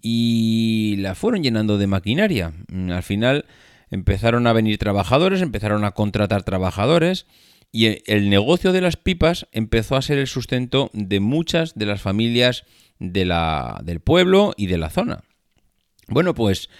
y 0.00 0.96
la 1.00 1.14
fueron 1.14 1.42
llenando 1.42 1.76
de 1.76 1.88
maquinaria. 1.88 2.54
Mm, 2.68 2.90
al 2.90 3.02
final 3.02 3.44
empezaron 3.90 4.46
a 4.46 4.54
venir 4.54 4.78
trabajadores, 4.78 5.42
empezaron 5.42 5.84
a 5.84 5.90
contratar 5.90 6.42
trabajadores 6.42 7.26
y 7.70 7.98
el 8.10 8.30
negocio 8.30 8.72
de 8.72 8.80
las 8.80 8.96
pipas 8.96 9.46
empezó 9.52 9.94
a 9.94 10.00
ser 10.00 10.16
el 10.16 10.26
sustento 10.26 10.88
de 10.94 11.20
muchas 11.20 11.74
de 11.74 11.84
las 11.84 12.00
familias 12.00 12.64
de 12.98 13.26
la, 13.26 13.78
del 13.84 14.00
pueblo 14.00 14.54
y 14.56 14.68
de 14.68 14.78
la 14.78 14.88
zona. 14.88 15.22
Bueno, 16.06 16.34
pues 16.34 16.70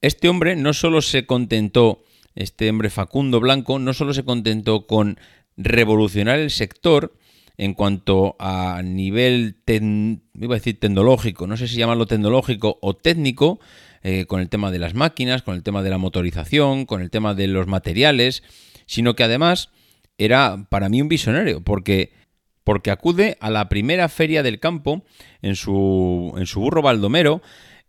este 0.00 0.28
hombre 0.28 0.54
no 0.54 0.74
solo 0.74 1.02
se 1.02 1.26
contentó, 1.26 2.04
este 2.36 2.70
hombre 2.70 2.88
Facundo 2.88 3.40
Blanco, 3.40 3.80
no 3.80 3.92
solo 3.94 4.14
se 4.14 4.24
contentó 4.24 4.86
con 4.86 5.18
revolucionar 5.56 6.38
el 6.38 6.50
sector 6.50 7.14
en 7.58 7.74
cuanto 7.74 8.36
a 8.38 8.82
nivel, 8.82 9.56
iba 9.68 10.54
a 10.54 10.58
decir 10.58 10.80
tecnológico, 10.80 11.46
no 11.46 11.56
sé 11.56 11.68
si 11.68 11.76
llamarlo 11.76 12.06
tecnológico 12.06 12.78
o 12.80 12.94
técnico, 12.94 13.60
eh, 14.02 14.26
con 14.26 14.40
el 14.40 14.48
tema 14.48 14.70
de 14.70 14.80
las 14.80 14.94
máquinas, 14.94 15.42
con 15.42 15.54
el 15.54 15.62
tema 15.62 15.82
de 15.82 15.90
la 15.90 15.98
motorización, 15.98 16.86
con 16.86 17.02
el 17.02 17.10
tema 17.10 17.34
de 17.34 17.46
los 17.46 17.68
materiales, 17.68 18.42
sino 18.86 19.14
que 19.14 19.22
además 19.22 19.70
era 20.18 20.66
para 20.70 20.88
mí 20.88 21.00
un 21.00 21.08
visionario, 21.08 21.62
porque, 21.62 22.12
porque 22.64 22.90
acude 22.90 23.36
a 23.40 23.50
la 23.50 23.68
primera 23.68 24.08
feria 24.08 24.42
del 24.42 24.58
campo 24.58 25.04
en 25.40 25.54
su, 25.54 26.34
en 26.36 26.46
su 26.46 26.60
burro 26.60 26.82
baldomero 26.82 27.42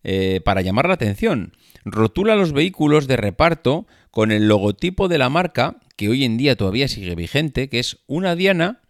eh, 0.03 0.41
para 0.43 0.62
llamar 0.62 0.88
la 0.88 0.96
atención. 0.96 1.53
Rotula 1.86 2.36
los 2.36 2.53
vehículos 2.53 3.08
de 3.08 3.17
reparto 3.17 3.88
con 4.12 4.32
el 4.32 4.48
logotipo 4.48 5.08
de 5.08 5.17
la 5.17 5.29
marca, 5.29 5.77
que 5.96 6.10
hoy 6.10 6.24
en 6.24 6.38
día 6.38 6.56
todavía 6.56 6.88
sigue 6.88 7.16
vigente, 7.16 7.70
que 7.70 7.80
es 7.80 7.98
una 8.08 8.36
diana 8.36 8.82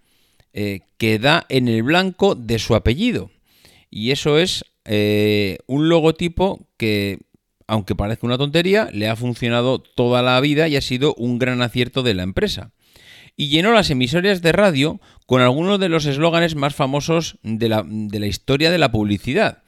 eh, 0.53 0.81
que 0.97 1.19
da 1.19 1.45
en 1.49 1.67
el 1.67 1.83
blanco 1.83 2.35
de 2.35 2.59
su 2.59 2.75
apellido. 2.75 3.31
Y 3.89 4.11
eso 4.11 4.37
es 4.37 4.65
eh, 4.85 5.57
un 5.67 5.89
logotipo 5.89 6.67
que, 6.77 7.19
aunque 7.67 7.95
parezca 7.95 8.27
una 8.27 8.37
tontería, 8.37 8.89
le 8.91 9.07
ha 9.07 9.15
funcionado 9.15 9.79
toda 9.79 10.21
la 10.21 10.39
vida 10.41 10.67
y 10.67 10.75
ha 10.75 10.81
sido 10.81 11.13
un 11.15 11.39
gran 11.39 11.61
acierto 11.61 12.03
de 12.03 12.13
la 12.13 12.23
empresa. 12.23 12.71
Y 13.35 13.49
llenó 13.49 13.71
las 13.73 13.89
emisoras 13.89 14.41
de 14.41 14.51
radio 14.51 15.01
con 15.25 15.41
algunos 15.41 15.79
de 15.79 15.89
los 15.89 16.05
eslóganes 16.05 16.55
más 16.55 16.75
famosos 16.75 17.39
de 17.41 17.69
la, 17.69 17.83
de 17.85 18.19
la 18.19 18.27
historia 18.27 18.69
de 18.69 18.77
la 18.77 18.91
publicidad. 18.91 19.63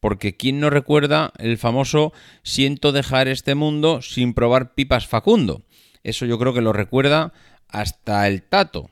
Porque 0.00 0.36
¿quién 0.36 0.60
no 0.60 0.70
recuerda 0.70 1.32
el 1.38 1.58
famoso 1.58 2.12
siento 2.44 2.92
dejar 2.92 3.26
este 3.26 3.56
mundo 3.56 4.02
sin 4.02 4.34
probar 4.34 4.74
pipas 4.74 5.08
Facundo? 5.08 5.64
Eso 6.04 6.26
yo 6.26 6.38
creo 6.38 6.54
que 6.54 6.60
lo 6.60 6.72
recuerda 6.72 7.32
hasta 7.68 8.26
el 8.26 8.42
tato. 8.42 8.90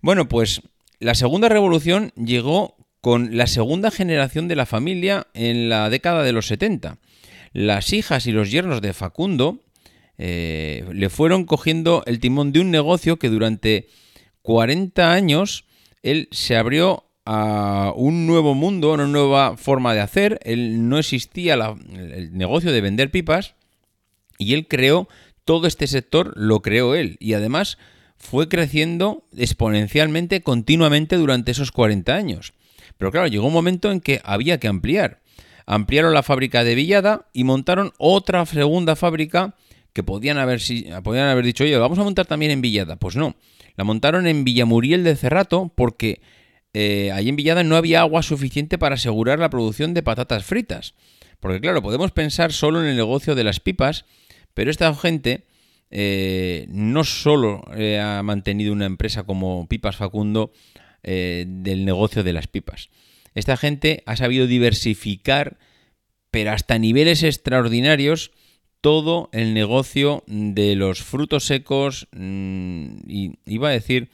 Bueno, 0.00 0.28
pues 0.28 0.62
la 1.00 1.14
segunda 1.14 1.48
revolución 1.48 2.12
llegó 2.16 2.76
con 3.00 3.36
la 3.36 3.46
segunda 3.46 3.90
generación 3.90 4.48
de 4.48 4.56
la 4.56 4.66
familia 4.66 5.28
en 5.34 5.68
la 5.68 5.88
década 5.90 6.22
de 6.22 6.32
los 6.32 6.46
70. 6.46 6.98
Las 7.52 7.92
hijas 7.92 8.26
y 8.26 8.32
los 8.32 8.50
yernos 8.50 8.82
de 8.82 8.92
Facundo 8.92 9.60
eh, 10.18 10.84
le 10.92 11.08
fueron 11.08 11.44
cogiendo 11.44 12.02
el 12.06 12.18
timón 12.18 12.52
de 12.52 12.60
un 12.60 12.70
negocio 12.70 13.18
que 13.18 13.28
durante 13.28 13.88
40 14.42 15.12
años 15.12 15.64
él 16.02 16.28
se 16.32 16.56
abrió 16.56 17.04
a 17.24 17.92
un 17.94 18.26
nuevo 18.26 18.54
mundo, 18.54 18.92
una 18.92 19.06
nueva 19.06 19.56
forma 19.56 19.94
de 19.94 20.00
hacer. 20.00 20.40
Él 20.42 20.88
no 20.88 20.98
existía 20.98 21.54
el 21.54 22.36
negocio 22.36 22.72
de 22.72 22.80
vender 22.80 23.10
pipas 23.10 23.54
y 24.38 24.54
él 24.54 24.66
creó 24.66 25.08
todo 25.48 25.66
este 25.66 25.86
sector, 25.86 26.34
lo 26.36 26.60
creó 26.60 26.94
él. 26.94 27.16
Y 27.20 27.32
además 27.32 27.78
fue 28.18 28.50
creciendo 28.50 29.24
exponencialmente 29.34 30.42
continuamente 30.42 31.16
durante 31.16 31.52
esos 31.52 31.72
40 31.72 32.14
años. 32.14 32.52
Pero 32.98 33.10
claro, 33.10 33.28
llegó 33.28 33.46
un 33.46 33.54
momento 33.54 33.90
en 33.90 34.02
que 34.02 34.20
había 34.24 34.60
que 34.60 34.68
ampliar. 34.68 35.20
Ampliaron 35.64 36.12
la 36.12 36.22
fábrica 36.22 36.64
de 36.64 36.74
Villada 36.74 37.28
y 37.32 37.44
montaron 37.44 37.94
otra 37.96 38.44
segunda 38.44 38.94
fábrica 38.94 39.54
que 39.94 40.02
podían 40.02 40.36
haber, 40.36 40.60
podían 41.02 41.28
haber 41.28 41.46
dicho, 41.46 41.64
vamos 41.80 41.98
a 41.98 42.04
montar 42.04 42.26
también 42.26 42.52
en 42.52 42.60
Villada. 42.60 42.96
Pues 42.96 43.16
no, 43.16 43.34
la 43.74 43.84
montaron 43.84 44.26
en 44.26 44.44
Villamuriel 44.44 45.02
de 45.02 45.16
Cerrato 45.16 45.72
porque 45.74 46.20
eh, 46.74 47.10
allí 47.10 47.30
en 47.30 47.36
Villada 47.36 47.64
no 47.64 47.76
había 47.76 48.00
agua 48.00 48.22
suficiente 48.22 48.76
para 48.76 48.96
asegurar 48.96 49.38
la 49.38 49.48
producción 49.48 49.94
de 49.94 50.02
patatas 50.02 50.44
fritas. 50.44 50.92
Porque 51.40 51.58
claro, 51.58 51.80
podemos 51.80 52.10
pensar 52.10 52.52
solo 52.52 52.82
en 52.82 52.86
el 52.88 52.96
negocio 52.96 53.34
de 53.34 53.44
las 53.44 53.60
pipas, 53.60 54.04
pero 54.58 54.72
esta 54.72 54.92
gente 54.92 55.44
eh, 55.88 56.66
no 56.70 57.04
solo 57.04 57.62
eh, 57.76 58.00
ha 58.00 58.20
mantenido 58.24 58.72
una 58.72 58.86
empresa 58.86 59.22
como 59.22 59.68
Pipas 59.68 59.94
Facundo 59.94 60.50
eh, 61.04 61.44
del 61.46 61.84
negocio 61.84 62.24
de 62.24 62.32
las 62.32 62.48
pipas. 62.48 62.90
Esta 63.36 63.56
gente 63.56 64.02
ha 64.04 64.16
sabido 64.16 64.48
diversificar, 64.48 65.60
pero 66.32 66.50
hasta 66.50 66.76
niveles 66.76 67.22
extraordinarios, 67.22 68.32
todo 68.80 69.28
el 69.32 69.54
negocio 69.54 70.24
de 70.26 70.74
los 70.74 71.04
frutos 71.04 71.44
secos 71.44 72.08
mm, 72.10 72.96
y 73.06 73.38
iba 73.46 73.68
a 73.68 73.72
decir 73.72 74.10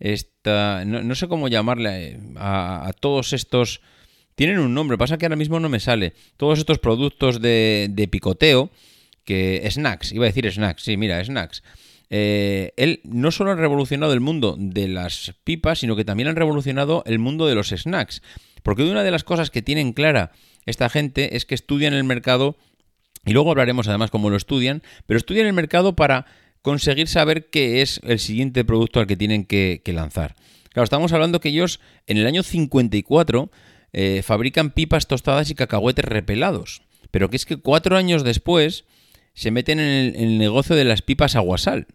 esta, 0.00 0.86
no, 0.86 1.14
sé 1.14 1.28
cómo 1.28 1.48
llamarle 1.48 2.18
a, 2.36 2.90
todos 2.98 3.34
estos 3.34 3.82
tienen 4.36 4.58
un 4.58 4.72
nombre 4.72 4.96
pasa 4.96 5.18
que 5.18 5.26
ahora 5.26 5.36
mismo 5.36 5.60
no 5.60 5.68
me 5.68 5.80
sale 5.80 6.14
todos 6.38 6.58
estos 6.58 6.78
productos 6.78 7.42
de, 7.42 7.88
de 7.90 8.08
picoteo 8.08 8.70
que 9.24 9.66
snacks, 9.70 10.12
iba 10.12 10.24
a 10.24 10.28
decir 10.28 10.50
snacks, 10.50 10.82
sí, 10.82 10.96
mira, 10.96 11.24
snacks. 11.24 11.62
Eh, 12.10 12.74
él 12.76 13.00
no 13.04 13.30
solo 13.30 13.52
ha 13.52 13.54
revolucionado 13.54 14.12
el 14.12 14.20
mundo 14.20 14.56
de 14.58 14.86
las 14.86 15.32
pipas, 15.44 15.78
sino 15.78 15.96
que 15.96 16.04
también 16.04 16.28
han 16.28 16.36
revolucionado 16.36 17.02
el 17.06 17.18
mundo 17.18 17.46
de 17.46 17.54
los 17.54 17.68
snacks. 17.70 18.22
Porque 18.62 18.82
una 18.82 19.02
de 19.02 19.10
las 19.10 19.24
cosas 19.24 19.50
que 19.50 19.62
tienen 19.62 19.92
clara 19.94 20.32
esta 20.66 20.88
gente 20.88 21.36
es 21.36 21.46
que 21.46 21.54
estudian 21.54 21.94
el 21.94 22.04
mercado, 22.04 22.56
y 23.24 23.32
luego 23.32 23.50
hablaremos 23.50 23.88
además 23.88 24.10
cómo 24.10 24.30
lo 24.30 24.36
estudian, 24.36 24.82
pero 25.06 25.16
estudian 25.16 25.46
el 25.46 25.52
mercado 25.52 25.96
para 25.96 26.26
conseguir 26.60 27.08
saber 27.08 27.50
qué 27.50 27.82
es 27.82 28.00
el 28.04 28.18
siguiente 28.18 28.64
producto 28.64 29.00
al 29.00 29.06
que 29.06 29.16
tienen 29.16 29.44
que, 29.44 29.82
lanzar. 29.86 30.36
Claro, 30.70 30.84
estamos 30.84 31.12
hablando 31.12 31.40
que 31.40 31.48
ellos 31.48 31.80
en 32.06 32.18
el 32.18 32.26
año 32.26 32.42
54 32.42 33.50
eh, 33.92 34.22
fabrican 34.22 34.70
pipas 34.70 35.06
tostadas 35.06 35.50
y 35.50 35.54
cacahuetes 35.54 36.04
repelados. 36.04 36.82
Pero 37.10 37.28
que 37.28 37.36
es 37.36 37.44
que 37.44 37.56
cuatro 37.56 37.96
años 37.96 38.24
después 38.24 38.84
se 39.34 39.50
meten 39.50 39.80
en 39.80 40.14
el, 40.14 40.38
negocio 40.38 40.76
de 40.76 40.84
las 40.84 41.02
pipas 41.02 41.36
aguasal. 41.36 41.86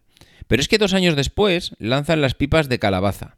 Pero 0.48 0.62
es 0.62 0.68
que 0.68 0.78
dos 0.78 0.94
años 0.94 1.16
después 1.16 1.72
lanzan 1.80 2.22
las 2.22 2.34
pipas 2.34 2.70
de 2.70 2.80
calabaza. 2.80 3.38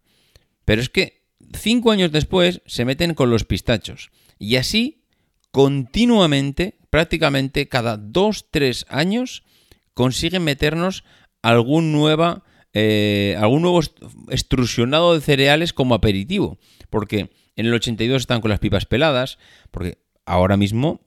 Pero 0.65 0.81
es 0.81 0.89
que 0.89 1.23
cinco 1.53 1.91
años 1.91 2.11
después 2.11 2.61
se 2.65 2.85
meten 2.85 3.13
con 3.13 3.29
los 3.29 3.43
pistachos. 3.43 4.11
Y 4.37 4.55
así, 4.57 5.03
continuamente, 5.51 6.77
prácticamente 6.89 7.67
cada 7.67 7.97
dos, 7.97 8.47
tres 8.51 8.85
años, 8.89 9.43
consiguen 9.93 10.43
meternos 10.43 11.03
algún, 11.41 11.91
nueva, 11.91 12.43
eh, 12.73 13.35
algún 13.39 13.63
nuevo 13.63 13.81
extrusionado 14.29 15.13
de 15.13 15.21
cereales 15.21 15.73
como 15.73 15.95
aperitivo. 15.95 16.59
Porque 16.89 17.31
en 17.55 17.65
el 17.65 17.73
82 17.73 18.21
están 18.21 18.41
con 18.41 18.49
las 18.49 18.59
pipas 18.59 18.85
peladas, 18.85 19.39
porque 19.71 19.97
ahora 20.25 20.55
mismo 20.55 21.01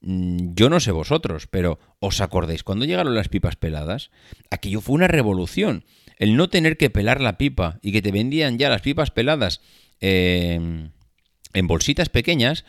yo 0.00 0.70
no 0.70 0.80
sé 0.80 0.92
vosotros, 0.92 1.46
pero 1.46 1.78
¿os 2.00 2.20
acordáis 2.20 2.62
cuando 2.62 2.84
llegaron 2.84 3.14
las 3.14 3.28
pipas 3.28 3.56
peladas? 3.56 4.10
Aquello 4.50 4.80
fue 4.80 4.94
una 4.94 5.08
revolución. 5.08 5.84
El 6.18 6.36
no 6.36 6.48
tener 6.48 6.76
que 6.76 6.90
pelar 6.90 7.20
la 7.20 7.38
pipa 7.38 7.78
y 7.82 7.92
que 7.92 8.02
te 8.02 8.12
vendían 8.12 8.58
ya 8.58 8.70
las 8.70 8.82
pipas 8.82 9.10
peladas 9.10 9.60
em, 10.00 10.90
en 11.52 11.66
bolsitas 11.66 12.08
pequeñas, 12.08 12.64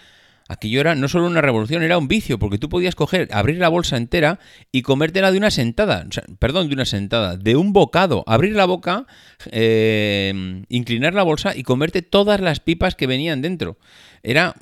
aquello 0.50 0.82
era 0.82 0.96
no 0.96 1.08
solo 1.08 1.28
una 1.28 1.42
revolución, 1.42 1.84
era 1.84 1.98
un 1.98 2.08
vicio, 2.08 2.40
porque 2.40 2.58
tú 2.58 2.70
podías 2.70 2.96
coger, 2.96 3.30
abrir 3.32 3.58
la 3.58 3.70
bolsa 3.70 3.98
entera 3.98 4.40
y 4.72 4.82
comértela 4.82 5.32
de 5.32 5.38
una 5.38 5.52
sentada, 5.52 6.08
perdón, 6.40 6.68
de 6.68 6.74
una 6.74 6.86
sentada, 6.86 7.38
de 7.38 7.56
un 7.56 7.74
bocado, 7.74 8.24
abrir 8.28 8.56
la 8.56 8.66
boca, 8.66 9.06
em, 9.52 10.64
inclinar 10.70 11.14
la 11.14 11.24
bolsa 11.24 11.56
y 11.56 11.64
comerte 11.64 12.02
todas 12.02 12.42
las 12.42 12.60
pipas 12.60 12.96
que 12.96 13.08
venían 13.08 13.42
dentro. 13.42 13.78
Era 14.24 14.56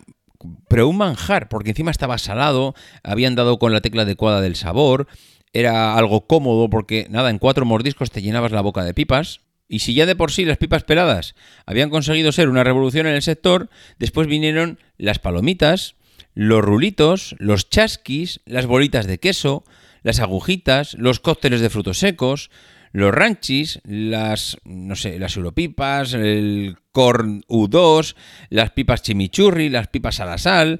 pero 0.67 0.87
un 0.87 0.97
manjar, 0.97 1.49
porque 1.49 1.71
encima 1.71 1.91
estaba 1.91 2.17
salado, 2.17 2.75
habían 3.03 3.35
dado 3.35 3.59
con 3.59 3.73
la 3.73 3.81
tecla 3.81 4.03
adecuada 4.03 4.41
del 4.41 4.55
sabor, 4.55 5.07
era 5.53 5.95
algo 5.95 6.27
cómodo 6.27 6.69
porque, 6.69 7.07
nada, 7.09 7.29
en 7.29 7.39
cuatro 7.39 7.65
mordiscos 7.65 8.11
te 8.11 8.21
llenabas 8.21 8.51
la 8.51 8.61
boca 8.61 8.83
de 8.83 8.93
pipas. 8.93 9.39
Y 9.67 9.79
si 9.79 9.93
ya 9.93 10.05
de 10.05 10.15
por 10.15 10.31
sí 10.31 10.45
las 10.45 10.57
pipas 10.57 10.83
peladas 10.83 11.33
habían 11.65 11.89
conseguido 11.89 12.31
ser 12.31 12.49
una 12.49 12.63
revolución 12.63 13.07
en 13.07 13.15
el 13.15 13.21
sector, 13.21 13.69
después 13.97 14.27
vinieron 14.27 14.79
las 14.97 15.17
palomitas, 15.19 15.95
los 16.33 16.63
rulitos, 16.63 17.35
los 17.39 17.69
chasquis, 17.69 18.41
las 18.45 18.67
bolitas 18.67 19.07
de 19.07 19.19
queso, 19.19 19.63
las 20.03 20.19
agujitas, 20.19 20.93
los 20.99 21.19
cócteles 21.19 21.61
de 21.61 21.69
frutos 21.69 21.97
secos, 21.99 22.51
los 22.95 23.13
ranchis, 23.13 23.81
las, 23.83 24.55
no 24.63 24.95
sé, 24.95 25.19
las 25.19 25.35
europipas, 25.35 26.13
el 26.13 26.77
corn 26.93 27.43
U2, 27.49 28.15
las 28.49 28.71
pipas 28.71 29.01
chimichurri, 29.01 29.67
las 29.67 29.89
pipas 29.89 30.21
a 30.21 30.25
la 30.25 30.37
sal. 30.37 30.79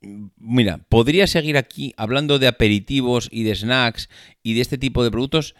Mira, 0.00 0.78
podría 0.88 1.28
seguir 1.28 1.56
aquí 1.56 1.94
hablando 1.96 2.40
de 2.40 2.48
aperitivos 2.48 3.28
y 3.30 3.44
de 3.44 3.54
snacks 3.54 4.08
y 4.42 4.54
de 4.54 4.60
este 4.60 4.76
tipo 4.76 5.04
de 5.04 5.12
productos, 5.12 5.54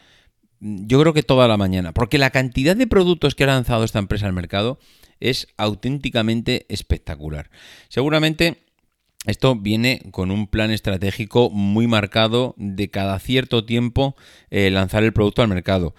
yo 0.59 1.01
creo 1.01 1.13
que 1.13 1.23
toda 1.23 1.47
la 1.47 1.57
mañana, 1.57 1.93
porque 1.93 2.19
la 2.19 2.31
cantidad 2.31 2.75
de 2.75 2.89
productos 2.89 3.37
que 3.37 3.45
ha 3.45 3.47
lanzado 3.47 3.85
esta 3.85 4.01
empresa 4.01 4.27
al 4.27 4.33
mercado 4.33 4.81
es 5.21 5.47
auténticamente 5.57 6.67
espectacular. 6.69 7.49
Seguramente 7.89 8.66
esto 9.27 9.57
viene 9.57 10.03
con 10.13 10.31
un 10.31 10.47
plan 10.47 10.71
estratégico 10.71 11.51
muy 11.51 11.87
marcado 11.87 12.55
de 12.57 12.89
cada 12.91 13.19
cierto 13.19 13.65
tiempo 13.65 14.17
eh, 14.51 14.71
lanzar 14.71 15.03
el 15.03 15.13
producto 15.13 15.43
al 15.43 15.49
mercado. 15.49 15.95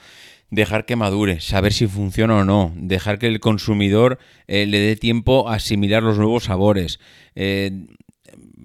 Dejar 0.50 0.86
que 0.86 0.96
madure, 0.96 1.41
saber 1.41 1.74
si 1.74 1.88
funciona 1.88 2.38
o 2.38 2.46
no, 2.46 2.72
dejar 2.77 3.19
que 3.19 3.27
el 3.27 3.41
consumidor 3.41 4.17
eh, 4.48 4.65
le 4.65 4.79
dé 4.79 4.96
tiempo 4.96 5.50
a 5.50 5.55
asimilar 5.55 6.01
los 6.03 6.17
nuevos 6.17 6.46
sabores. 6.46 7.00
Eh, 7.36 7.86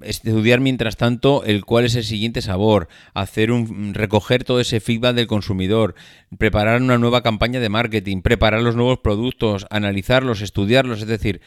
estudiar 0.02 0.61
mientras 0.61 0.97
tanto 0.97 1.45
el 1.45 1.64
cuál 1.64 1.85
es 1.85 1.95
el 1.95 2.04
siguiente 2.04 2.42
sabor, 2.42 2.88
hacer 3.14 3.50
un 3.50 3.95
recoger 3.95 4.45
todo 4.45 4.61
ese 4.61 4.81
feedback 4.81 5.14
del 5.14 5.26
consumidor, 5.26 5.95
preparar 6.38 6.81
una 6.81 6.99
nueva 6.99 7.23
campaña 7.23 7.61
de 7.61 7.69
marketing, 7.69 8.23
preparar 8.23 8.62
los 8.62 8.76
nuevos 8.76 8.99
productos, 8.99 9.66
analizarlos, 9.71 10.40
estudiarlos, 10.40 11.00
es 11.00 11.07
decir, 11.07 11.40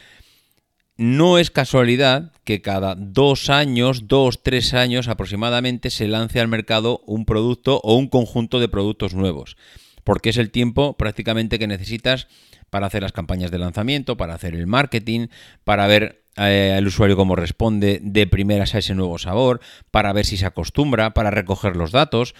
no 0.96 1.38
es 1.38 1.50
casualidad 1.50 2.32
que 2.44 2.62
cada 2.62 2.94
dos 2.94 3.50
años, 3.50 4.08
dos, 4.08 4.42
tres 4.42 4.72
años 4.74 5.08
aproximadamente, 5.08 5.90
se 5.90 6.08
lance 6.08 6.40
al 6.40 6.48
mercado 6.48 7.02
un 7.06 7.24
producto 7.26 7.80
o 7.82 7.96
un 7.96 8.08
conjunto 8.08 8.60
de 8.60 8.68
productos 8.68 9.14
nuevos, 9.14 9.56
porque 10.04 10.30
es 10.30 10.38
el 10.38 10.50
tiempo 10.50 10.96
prácticamente 10.96 11.58
que 11.58 11.66
necesitas 11.66 12.28
para 12.70 12.86
hacer 12.86 13.02
las 13.02 13.12
campañas 13.12 13.50
de 13.50 13.58
lanzamiento, 13.58 14.16
para 14.16 14.34
hacer 14.34 14.54
el 14.54 14.66
marketing, 14.66 15.28
para 15.64 15.86
ver 15.86 16.22
eh, 16.36 16.74
al 16.76 16.86
usuario 16.86 17.16
cómo 17.16 17.36
responde 17.36 18.00
de 18.02 18.26
primeras 18.26 18.74
a 18.74 18.78
ese 18.78 18.94
nuevo 18.94 19.18
sabor, 19.18 19.60
para 19.90 20.12
ver 20.12 20.24
si 20.24 20.36
se 20.36 20.46
acostumbra, 20.46 21.14
para 21.14 21.30
recoger 21.30 21.76
los 21.76 21.92
datos. 21.92 22.34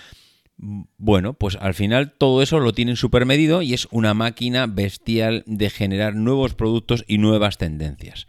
Bueno, 0.58 1.34
pues 1.34 1.56
al 1.60 1.74
final 1.74 2.14
todo 2.16 2.42
eso 2.42 2.60
lo 2.60 2.72
tienen 2.72 2.96
medido 3.26 3.60
y 3.60 3.74
es 3.74 3.88
una 3.90 4.14
máquina 4.14 4.66
bestial 4.66 5.44
de 5.46 5.68
generar 5.68 6.14
nuevos 6.14 6.54
productos 6.54 7.04
y 7.06 7.18
nuevas 7.18 7.58
tendencias. 7.58 8.26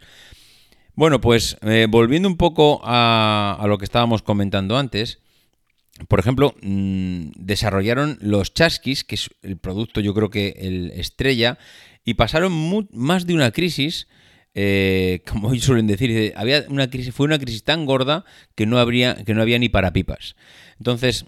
Bueno, 0.94 1.20
pues 1.20 1.56
eh, 1.62 1.86
volviendo 1.88 2.28
un 2.28 2.36
poco 2.36 2.80
a, 2.84 3.64
lo 3.66 3.78
que 3.78 3.84
estábamos 3.84 4.22
comentando 4.22 4.76
antes, 4.76 5.20
por 6.08 6.20
ejemplo, 6.20 6.54
mm, 6.60 7.30
desarrollaron 7.36 8.18
los 8.20 8.52
chasquis, 8.52 9.04
que 9.04 9.14
es 9.14 9.30
el 9.42 9.56
producto 9.56 10.00
yo 10.00 10.12
creo 10.12 10.28
que 10.28 10.54
el 10.58 10.90
estrella, 10.90 11.58
y 12.04 12.14
pasaron 12.14 12.52
más 12.92 13.26
de 13.26 13.34
una 13.34 13.52
crisis, 13.52 14.08
eh, 14.54 15.22
como 15.30 15.52
ellos 15.52 15.64
suelen 15.64 15.86
decir, 15.86 16.34
había 16.36 16.64
una 16.68 16.90
crisis, 16.90 17.14
fue 17.14 17.26
una 17.26 17.38
crisis 17.38 17.64
tan 17.64 17.86
gorda 17.86 18.24
que 18.54 18.66
no, 18.66 18.84
que 18.86 19.34
no 19.34 19.40
había 19.40 19.58
ni 19.58 19.68
para 19.68 19.92
pipas. 19.92 20.36
Entonces, 20.78 21.26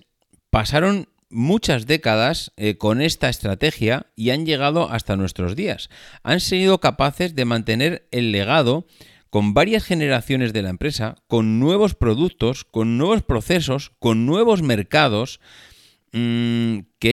pasaron 0.51 1.09
muchas 1.31 1.87
décadas 1.87 2.53
eh, 2.57 2.77
con 2.77 3.01
esta 3.01 3.29
estrategia 3.29 4.07
y 4.17 4.31
han 4.31 4.45
llegado 4.45 4.91
hasta 4.91 5.17
nuestros 5.17 5.57
días. 5.57 5.89
Han 6.23 6.41
sido 6.41 6.81
capaces 6.81 7.35
de 7.35 7.45
mantener 7.45 8.09
el 8.11 8.33
legado 8.33 8.87
con 9.31 9.55
varias 9.55 9.85
generaciones 9.85 10.53
de 10.53 10.63
la 10.63 10.71
empresa, 10.71 11.17
con 11.29 11.61
nuevos 11.61 11.95
productos, 11.95 12.65
con 12.65 12.99
nuevos 12.99 13.23
procesos, 13.23 13.93
con 14.01 14.27
nuevos 14.27 14.63
mercados 14.63 15.41
mmm, 16.13 16.81
que 16.99 17.13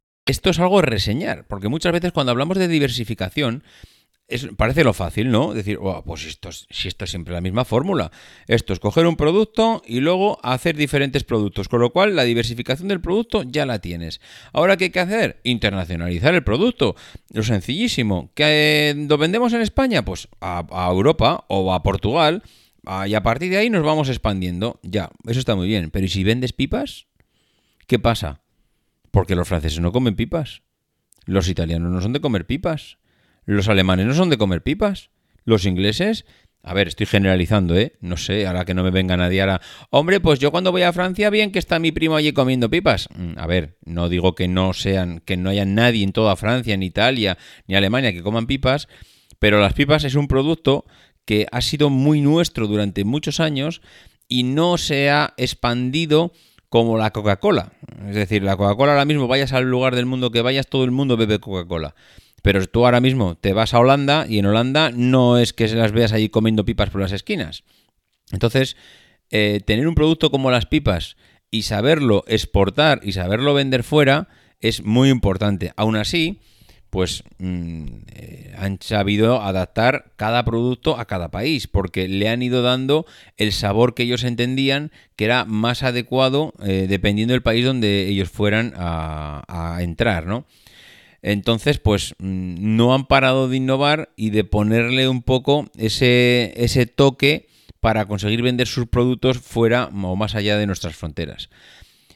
Esto 0.25 0.49
es 0.49 0.59
algo 0.59 0.79
a 0.79 0.83
reseñar, 0.83 1.45
porque 1.47 1.67
muchas 1.67 1.91
veces 1.91 2.11
cuando 2.11 2.31
hablamos 2.31 2.57
de 2.57 2.67
diversificación, 2.67 3.63
parece 4.57 4.83
lo 4.83 4.93
fácil, 4.93 5.29
¿no? 5.31 5.53
Decir, 5.53 5.79
pues 6.05 6.25
esto 6.25 6.49
es, 6.49 6.67
si 6.69 6.87
esto 6.87 7.05
es 7.05 7.11
siempre 7.11 7.33
la 7.33 7.41
misma 7.41 7.65
fórmula. 7.65 8.11
Esto 8.47 8.73
es 8.73 8.79
coger 8.79 9.05
un 9.05 9.15
producto 9.15 9.81
y 9.85 9.99
luego 9.99 10.39
hacer 10.43 10.75
diferentes 10.75 11.23
productos, 11.23 11.67
con 11.67 11.81
lo 11.81 11.91
cual 11.91 12.15
la 12.15 12.23
diversificación 12.23 12.87
del 12.87 13.01
producto 13.01 13.43
ya 13.43 13.65
la 13.65 13.79
tienes. 13.79 14.21
Ahora, 14.53 14.77
¿qué 14.77 14.85
hay 14.85 14.89
que 14.91 14.99
hacer? 14.99 15.39
Internacionalizar 15.43 16.33
el 16.33 16.43
producto. 16.43 16.95
Lo 17.33 17.43
sencillísimo. 17.43 18.31
¿Que 18.33 18.95
lo 19.09 19.17
vendemos 19.17 19.53
en 19.53 19.61
España? 19.61 20.05
Pues 20.05 20.27
a, 20.39 20.87
Europa 20.89 21.45
o 21.47 21.73
a 21.73 21.83
Portugal. 21.83 22.43
Y 23.05 23.13
a 23.13 23.23
partir 23.23 23.51
de 23.51 23.57
ahí 23.57 23.69
nos 23.69 23.83
vamos 23.83 24.09
expandiendo. 24.09 24.79
Ya, 24.81 25.11
eso 25.27 25.39
está 25.39 25.55
muy 25.55 25.67
bien. 25.67 25.91
Pero 25.91 26.05
¿y 26.05 26.09
si 26.09 26.23
vendes 26.23 26.53
pipas? 26.53 27.07
¿Qué 27.85 27.99
pasa? 27.99 28.41
Porque 29.11 29.35
los 29.35 29.47
franceses 29.47 29.79
no 29.79 29.91
comen 29.91 30.15
pipas. 30.15 30.63
Los 31.25 31.47
italianos 31.47 31.91
no 31.91 32.01
son 32.01 32.13
de 32.13 32.21
comer 32.21 32.45
pipas. 32.45 32.97
Los 33.45 33.67
alemanes 33.67 34.07
no 34.07 34.13
son 34.13 34.29
de 34.29 34.37
comer 34.37 34.63
pipas. 34.63 35.11
Los 35.45 35.65
ingleses... 35.65 36.25
A 36.63 36.75
ver, 36.75 36.87
estoy 36.87 37.07
generalizando, 37.07 37.75
¿eh? 37.75 37.93
No 38.01 38.17
sé, 38.17 38.45
ahora 38.45 38.65
que 38.65 38.75
no 38.75 38.83
me 38.83 38.91
venga 38.91 39.17
nadie 39.17 39.41
ahora. 39.41 39.61
Hombre, 39.89 40.19
pues 40.19 40.37
yo 40.37 40.51
cuando 40.51 40.71
voy 40.71 40.83
a 40.83 40.93
Francia, 40.93 41.31
bien 41.31 41.51
que 41.51 41.57
está 41.57 41.79
mi 41.79 41.91
primo 41.91 42.15
allí 42.15 42.33
comiendo 42.33 42.69
pipas. 42.69 43.09
Mm, 43.15 43.31
a 43.37 43.47
ver, 43.47 43.79
no 43.83 44.09
digo 44.09 44.35
que 44.35 44.47
no 44.47 44.73
sean, 44.73 45.21
que 45.21 45.37
no 45.37 45.49
haya 45.49 45.65
nadie 45.65 46.03
en 46.03 46.11
toda 46.11 46.35
Francia, 46.35 46.77
ni 46.77 46.85
Italia, 46.85 47.39
ni 47.65 47.73
Alemania 47.73 48.13
que 48.13 48.21
coman 48.21 48.45
pipas, 48.45 48.87
pero 49.39 49.59
las 49.59 49.73
pipas 49.73 50.03
es 50.03 50.13
un 50.13 50.27
producto 50.27 50.85
que 51.25 51.47
ha 51.51 51.61
sido 51.61 51.89
muy 51.89 52.21
nuestro 52.21 52.67
durante 52.67 53.05
muchos 53.05 53.39
años 53.39 53.81
y 54.27 54.43
no 54.43 54.77
se 54.77 55.09
ha 55.09 55.33
expandido 55.37 56.31
como 56.71 56.97
la 56.97 57.11
Coca-Cola. 57.11 57.73
Es 58.07 58.15
decir, 58.15 58.43
la 58.43 58.55
Coca-Cola 58.55 58.93
ahora 58.93 59.03
mismo, 59.03 59.27
vayas 59.27 59.51
al 59.51 59.69
lugar 59.69 59.93
del 59.93 60.05
mundo 60.05 60.31
que 60.31 60.41
vayas, 60.41 60.67
todo 60.67 60.85
el 60.85 60.91
mundo 60.91 61.17
bebe 61.17 61.37
Coca-Cola. 61.37 61.95
Pero 62.43 62.65
tú 62.65 62.85
ahora 62.85 63.01
mismo 63.01 63.35
te 63.35 63.51
vas 63.51 63.73
a 63.73 63.79
Holanda 63.79 64.25
y 64.25 64.39
en 64.39 64.45
Holanda 64.45 64.89
no 64.89 65.37
es 65.37 65.51
que 65.51 65.67
se 65.67 65.75
las 65.75 65.91
veas 65.91 66.13
allí 66.13 66.29
comiendo 66.29 66.63
pipas 66.63 66.89
por 66.89 67.01
las 67.01 67.11
esquinas. 67.11 67.65
Entonces, 68.31 68.77
eh, 69.31 69.59
tener 69.65 69.85
un 69.85 69.95
producto 69.95 70.31
como 70.31 70.49
las 70.49 70.65
pipas 70.65 71.17
y 71.51 71.63
saberlo 71.63 72.23
exportar 72.27 73.01
y 73.03 73.11
saberlo 73.11 73.53
vender 73.53 73.83
fuera 73.83 74.29
es 74.61 74.85
muy 74.85 75.09
importante. 75.09 75.73
Aún 75.75 75.97
así, 75.97 76.39
pues 76.91 77.23
mm, 77.39 77.85
eh, 78.13 78.53
han 78.57 78.77
sabido 78.81 79.41
adaptar 79.41 80.11
cada 80.17 80.43
producto 80.43 80.99
a 80.99 81.05
cada 81.05 81.31
país, 81.31 81.67
porque 81.67 82.07
le 82.07 82.29
han 82.29 82.43
ido 82.43 82.61
dando 82.61 83.05
el 83.37 83.53
sabor 83.53 83.95
que 83.95 84.03
ellos 84.03 84.25
entendían 84.25 84.91
que 85.15 85.25
era 85.25 85.45
más 85.45 85.83
adecuado 85.83 86.53
eh, 86.61 86.87
dependiendo 86.87 87.31
del 87.31 87.41
país 87.41 87.65
donde 87.65 88.07
ellos 88.09 88.29
fueran 88.29 88.73
a, 88.75 89.77
entrar, 89.79 90.27
¿no? 90.27 90.45
Entonces, 91.21 91.79
pues 91.79 92.13
mm, 92.19 92.75
no 92.75 92.93
han 92.93 93.05
parado 93.05 93.47
de 93.47 93.57
innovar 93.57 94.09
y 94.17 94.31
de 94.31 94.43
ponerle 94.43 95.07
un 95.07 95.23
poco 95.23 95.69
ese, 95.77 96.53
ese 96.57 96.87
toque 96.87 97.47
para 97.79 98.05
conseguir 98.05 98.41
vender 98.41 98.67
sus 98.67 98.87
productos 98.87 99.39
fuera 99.39 99.85
o 99.85 100.15
más 100.17 100.35
allá 100.35 100.57
de 100.57 100.67
nuestras 100.67 100.95
fronteras. 100.95 101.49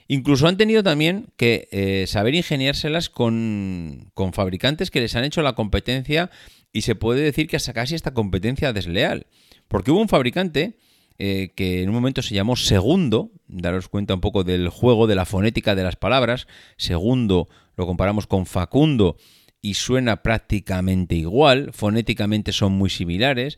Incluso 0.08 0.48
han 0.48 0.58
tenido 0.58 0.84
también 0.84 1.28
que 1.36 1.68
eh, 1.72 2.06
saber 2.08 2.36
ingeniárselas 2.36 3.10
con, 3.10 4.12
con, 4.14 4.34
fabricantes 4.34 4.92
que 4.92 5.02
les 5.02 5.16
han 5.16 5.24
hecho 5.24 5.42
la 5.42 5.54
competencia 5.54 6.30
y 6.72 6.82
se 6.82 6.96
puede 6.96 7.22
decir 7.22 7.48
que 7.48 7.56
hasta 7.56 7.74
casi 7.74 7.96
esta 7.96 8.14
competencia 8.14 8.72
desleal. 8.72 9.26
Porque 9.68 9.90
hubo 9.90 10.02
un 10.02 10.10
fabricante 10.10 10.78
eh, 11.18 11.54
que 11.56 11.82
en 11.82 11.90
un 11.90 11.96
momento 11.96 12.22
se 12.22 12.36
llamó 12.36 12.56
Segundo, 12.56 13.32
daros 13.48 13.88
cuenta 13.88 14.14
un 14.14 14.22
poco 14.22 14.44
del 14.44 14.70
juego, 14.70 15.08
de 15.08 15.16
la 15.16 15.26
fonética 15.26 15.74
de 15.74 15.84
las 15.84 15.96
palabras. 15.96 16.46
Segundo 16.78 17.50
lo 17.76 17.88
comparamos 17.88 18.28
con 18.28 18.46
Facundo 18.46 19.18
y 19.62 19.74
suena 19.74 20.22
prácticamente 20.22 21.16
igual, 21.16 21.72
fonéticamente 21.74 22.52
son 22.52 22.74
muy 22.74 22.90
similares 22.90 23.58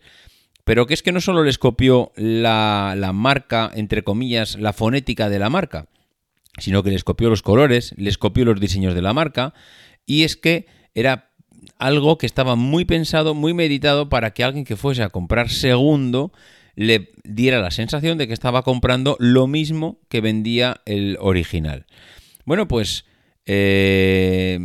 pero 0.64 0.86
que 0.86 0.94
es 0.94 1.02
que 1.02 1.14
no 1.14 1.22
solo 1.22 1.46
les 1.46 1.58
copió 1.58 2.12
la, 2.18 2.94
la, 2.98 3.14
marca, 3.14 3.72
entre 3.74 4.04
comillas, 4.04 4.60
la 4.60 4.74
fonética 4.74 5.30
de 5.30 5.40
la 5.40 5.50
marca, 5.50 5.88
sino 6.58 6.84
que 6.84 6.92
les 6.92 7.04
copió 7.04 7.30
los 7.30 7.42
colores, 7.42 7.94
les 7.98 8.18
copió 8.18 8.46
los 8.46 8.60
diseños 8.60 8.96
de 8.96 9.02
la 9.02 9.14
marca, 9.14 9.54
y 10.06 10.24
es 10.24 10.36
que 10.36 10.66
era 10.94 11.32
algo 11.78 12.18
que 12.18 12.26
estaba 12.26 12.56
muy 12.56 12.86
pensado, 12.86 13.34
muy 13.34 13.54
meditado 13.54 14.10
para 14.10 14.32
que 14.32 14.44
alguien 14.44 14.66
que 14.66 14.76
fuese 14.76 15.04
a 15.04 15.10
comprar 15.10 15.50
segundo 15.50 16.32
le 16.76 17.10
diera 17.24 17.60
la 17.60 17.72
sensación 17.72 18.18
de 18.18 18.28
que 18.28 18.34
estaba 18.34 18.62
comprando 18.62 19.18
lo 19.20 19.48
mismo 19.48 20.00
que 20.10 20.22
vendía 20.22 20.82
el 20.86 21.18
original. 21.20 21.86
Bueno, 22.46 22.68
pues 22.68 23.06
eh, 23.46 24.60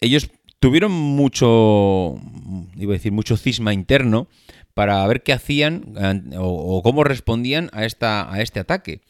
ellos 0.00 0.30
tuvieron 0.60 0.92
mucho, 0.92 2.14
iba 2.76 2.92
a 2.92 2.96
decir, 2.96 3.12
mucho 3.12 3.36
cisma 3.36 3.74
interno 3.74 4.28
para 4.74 5.04
ver 5.08 5.22
qué 5.22 5.32
hacían 5.32 5.94
o, 6.36 6.82
cómo 6.82 7.02
respondían 7.02 7.70
a, 7.72 7.84
esta, 7.84 8.32
a 8.32 8.40
este 8.40 8.60
ataque. 8.60 9.00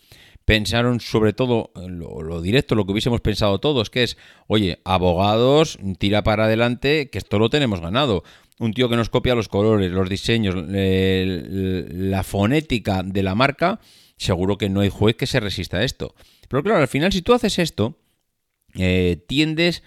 Pensaron 0.49 1.01
sobre 1.01 1.35
todo 1.35 1.73
lo, 1.75 2.41
directo, 2.41 2.75
lo 2.75 2.87
que 2.87 2.93
hubiésemos 2.93 3.21
pensado 3.21 3.59
todos, 3.59 3.91
que 3.91 4.03
es, 4.03 4.17
oye, 4.47 4.81
abogados, 4.83 5.79
tira 5.99 6.23
para 6.23 6.47
adelante, 6.47 7.11
que 7.11 7.19
esto 7.19 7.39
lo 7.39 7.51
tenemos 7.51 7.83
ganado. 7.83 8.25
Un 8.59 8.73
tío 8.73 8.89
que 8.89 8.97
nos 8.97 9.11
copia 9.11 9.35
los 9.35 9.49
colores, 9.49 9.93
los 9.93 10.09
diseños, 10.09 10.55
la 10.57 12.23
fonética 12.23 13.03
de 13.03 13.23
la 13.23 13.35
marca, 13.35 13.79
seguro 14.17 14.57
que 14.57 14.71
no 14.71 14.81
hay 14.81 14.89
juez 14.89 15.17
que 15.17 15.27
se 15.27 15.39
resista 15.39 15.77
a 15.77 15.85
esto. 15.85 16.15
Pero 16.49 16.63
claro, 16.63 16.81
al 16.81 16.89
final 16.89 17.13
si 17.13 17.21
tú 17.21 17.35
haces 17.35 17.59
esto, 17.59 17.99
eh, 18.75 19.23
tiendes 19.29 19.83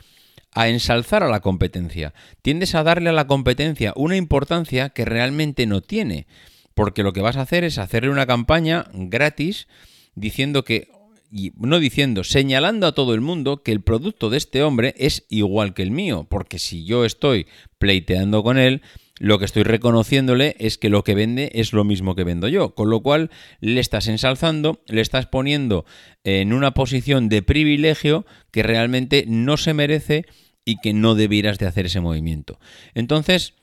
a 0.54 0.68
ensalzar 0.70 1.24
a 1.24 1.30
la 1.30 1.40
competencia, 1.40 2.14
tiendes 2.44 2.76
a 2.76 2.84
darle 2.84 3.10
a 3.10 3.14
la 3.14 3.26
competencia 3.26 3.94
una 3.96 4.16
importancia 4.16 4.90
que 4.90 5.06
realmente 5.06 5.66
no 5.66 5.82
tiene, 5.82 6.28
porque 6.76 7.02
lo 7.02 7.14
que 7.14 7.22
vas 7.22 7.38
a 7.38 7.42
hacer 7.42 7.64
es 7.64 7.80
hacerle 7.80 8.12
una 8.12 8.28
campaña 8.28 8.86
gratis 8.94 9.68
diciendo 10.16 10.64
que, 10.64 10.90
y 11.32 11.54
no 11.58 11.80
diciendo, 11.80 12.24
señalando 12.24 12.88
a 12.88 12.94
todo 12.94 13.14
el 13.14 13.22
mundo 13.22 13.64
que 13.64 13.72
el 13.72 13.82
producto 13.82 14.30
de 14.30 14.38
este 14.38 14.64
hombre 14.64 14.94
es 14.98 15.26
igual 15.30 15.74
que 15.74 15.84
el 15.84 15.92
mío, 15.92 16.28
porque 16.30 16.60
si 16.60 16.86
yo 16.86 17.06
estoy 17.06 17.48
pleiteando 17.78 18.44
con 18.44 18.58
él, 18.58 18.82
lo 19.22 19.38
que 19.38 19.46
estoy 19.46 19.62
reconociéndole 19.62 20.56
es 20.58 20.80
que 20.80 20.90
lo 20.90 21.04
que 21.04 21.14
vende 21.14 21.52
es 21.54 21.74
lo 21.74 21.84
mismo 21.84 22.16
que 22.16 22.24
vendo 22.24 22.48
yo, 22.48 22.74
con 22.74 22.90
lo 22.90 23.02
cual 23.02 23.30
le 23.60 23.80
estás 23.80 24.08
ensalzando, 24.08 24.82
le 24.88 25.02
estás 25.02 25.28
poniendo 25.28 25.86
en 26.24 26.54
una 26.54 26.74
posición 26.74 27.30
de 27.30 27.44
privilegio 27.44 28.26
que 28.50 28.64
realmente 28.64 29.26
no 29.28 29.58
se 29.58 29.76
merece 29.76 30.26
y 30.66 30.78
que 30.78 30.94
no 30.94 31.14
debieras 31.14 31.60
de 31.60 31.68
hacer 31.68 31.86
ese 31.86 32.00
movimiento. 32.00 32.60
Entonces, 32.96 33.54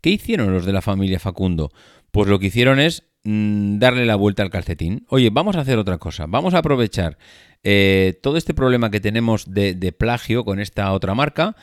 ¿qué 0.00 0.10
hicieron 0.10 0.52
los 0.52 0.66
de 0.66 0.72
la 0.72 0.82
familia 0.82 1.20
Facundo? 1.20 1.70
Pues 2.10 2.28
lo 2.28 2.40
que 2.40 2.46
hicieron 2.46 2.80
es 2.80 3.04
mm, 3.24 3.78
darle 3.78 4.06
la 4.06 4.16
vuelta 4.16 4.42
al 4.42 4.50
calcetín. 4.50 5.06
Oye, 5.08 5.30
vamos 5.30 5.56
a 5.56 5.60
hacer 5.60 5.78
otra 5.78 5.98
cosa, 5.98 6.26
vamos 6.26 6.54
a 6.54 6.58
aprovechar 6.58 7.18
eh, 7.62 8.18
todo 8.22 8.36
este 8.36 8.54
problema 8.54 8.90
que 8.90 9.00
tenemos 9.00 9.52
de, 9.52 9.94
plagio 9.96 10.44
con 10.44 10.60
esta 10.60 10.92
otra 10.92 11.14
marca, 11.14 11.56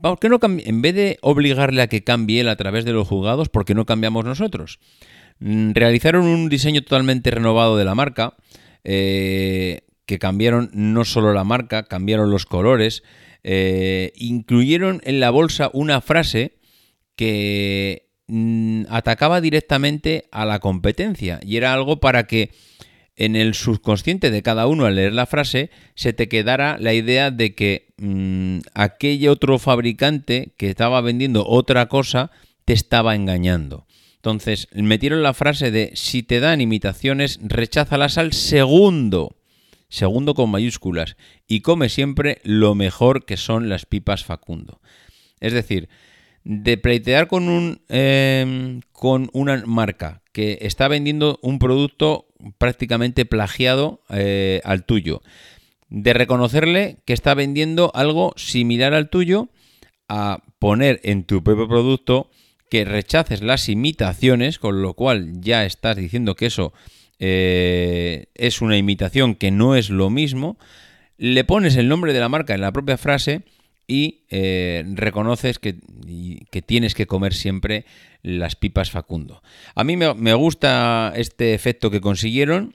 ¿Por 0.00 0.18
qué 0.18 0.28
no 0.28 0.38
en 0.42 0.82
vez 0.82 0.94
de 0.94 1.18
obligarle 1.22 1.80
a 1.80 1.86
que 1.86 2.04
cambie 2.04 2.40
él 2.40 2.48
a 2.48 2.56
través 2.56 2.84
de 2.84 2.92
los 2.92 3.08
juzgados, 3.08 3.48
¿por 3.48 3.64
qué 3.64 3.74
no 3.74 3.86
cambiamos 3.86 4.24
nosotros? 4.24 4.78
Mm, 5.38 5.72
realizaron 5.72 6.26
un 6.26 6.48
diseño 6.48 6.82
totalmente 6.82 7.30
renovado 7.30 7.76
de 7.76 7.84
la 7.84 7.94
marca, 7.94 8.34
eh, 8.84 9.82
que 10.04 10.18
cambiaron 10.18 10.70
no 10.72 11.04
solo 11.04 11.32
la 11.32 11.44
marca, 11.44 11.84
cambiaron 11.84 12.30
los 12.30 12.46
colores, 12.46 13.02
eh, 13.42 14.12
incluyeron 14.16 15.00
en 15.04 15.20
la 15.20 15.30
bolsa 15.30 15.70
una 15.72 16.00
frase 16.00 16.58
que 17.16 18.05
mm, 18.28 18.84
atacaba 18.88 19.40
directamente 19.40 20.28
a 20.30 20.44
la 20.44 20.58
competencia 20.58 21.40
y 21.42 21.56
era 21.56 21.72
algo 21.72 22.00
para 22.00 22.26
que 22.26 22.50
en 23.16 23.34
el 23.34 23.54
subconsciente 23.54 24.30
de 24.30 24.42
cada 24.42 24.66
uno 24.66 24.84
al 24.84 24.96
leer 24.96 25.14
la 25.14 25.26
frase 25.26 25.70
se 25.94 26.12
te 26.12 26.28
quedara 26.28 26.76
la 26.78 26.92
idea 26.92 27.30
de 27.30 27.54
que 27.54 27.88
mm, 27.96 28.58
aquel 28.74 29.28
otro 29.28 29.58
fabricante 29.58 30.52
que 30.58 30.68
estaba 30.68 31.00
vendiendo 31.00 31.46
otra 31.46 31.86
cosa 31.86 32.30
te 32.64 32.74
estaba 32.74 33.14
engañando. 33.14 33.86
Entonces 34.16 34.68
metieron 34.72 35.22
la 35.22 35.34
frase 35.34 35.70
de 35.70 35.92
si 35.94 36.22
te 36.22 36.40
dan 36.40 36.60
imitaciones, 36.60 37.38
recházalas 37.42 38.18
al 38.18 38.32
segundo. 38.32 39.36
Segundo 39.88 40.34
con 40.34 40.50
mayúsculas. 40.50 41.16
Y 41.46 41.60
come 41.60 41.88
siempre 41.88 42.40
lo 42.42 42.74
mejor 42.74 43.24
que 43.24 43.36
son 43.36 43.68
las 43.68 43.86
pipas 43.86 44.24
Facundo. 44.24 44.80
Es 45.38 45.52
decir, 45.52 45.88
de 46.48 46.78
pleitear 46.78 47.26
con, 47.26 47.48
un, 47.48 47.80
em, 47.88 48.80
con 48.92 49.30
una 49.32 49.64
marca 49.66 50.22
que 50.30 50.58
está 50.60 50.86
vendiendo 50.86 51.40
un 51.42 51.58
producto 51.58 52.28
prácticamente 52.56 53.24
plagiado 53.24 54.00
eh, 54.10 54.60
al 54.62 54.84
tuyo. 54.84 55.22
De 55.88 56.12
reconocerle 56.12 56.98
que 57.04 57.14
está 57.14 57.34
vendiendo 57.34 57.90
algo 57.96 58.32
similar 58.36 58.94
al 58.94 59.10
tuyo, 59.10 59.48
a 60.08 60.44
poner 60.60 61.00
en 61.02 61.24
tu 61.24 61.42
propio 61.42 61.66
producto 61.66 62.30
que 62.70 62.84
rechaces 62.84 63.42
las 63.42 63.68
imitaciones, 63.68 64.60
con 64.60 64.82
lo 64.82 64.94
cual 64.94 65.40
ya 65.40 65.64
estás 65.64 65.96
diciendo 65.96 66.36
que 66.36 66.46
eso 66.46 66.72
eh, 67.18 68.26
es 68.36 68.62
una 68.62 68.76
imitación 68.76 69.34
que 69.34 69.50
no 69.50 69.74
es 69.74 69.90
lo 69.90 70.10
mismo, 70.10 70.58
le 71.18 71.42
pones 71.42 71.74
el 71.74 71.88
nombre 71.88 72.12
de 72.12 72.20
la 72.20 72.28
marca 72.28 72.54
en 72.54 72.60
la 72.60 72.70
propia 72.70 72.98
frase 72.98 73.42
y 73.86 74.24
eh, 74.30 74.84
reconoces 74.94 75.58
que, 75.58 75.76
que, 76.50 76.62
tienes 76.62 76.94
que 76.94 77.06
comer 77.06 77.34
siempre 77.34 77.84
las 78.22 78.56
pipas 78.56 78.90
Facundo. 78.90 79.42
A 79.74 79.84
mí 79.84 79.96
me, 79.96 80.34
gusta 80.34 81.12
este 81.16 81.54
efecto 81.54 81.90
que 81.90 82.00
consiguieron. 82.00 82.74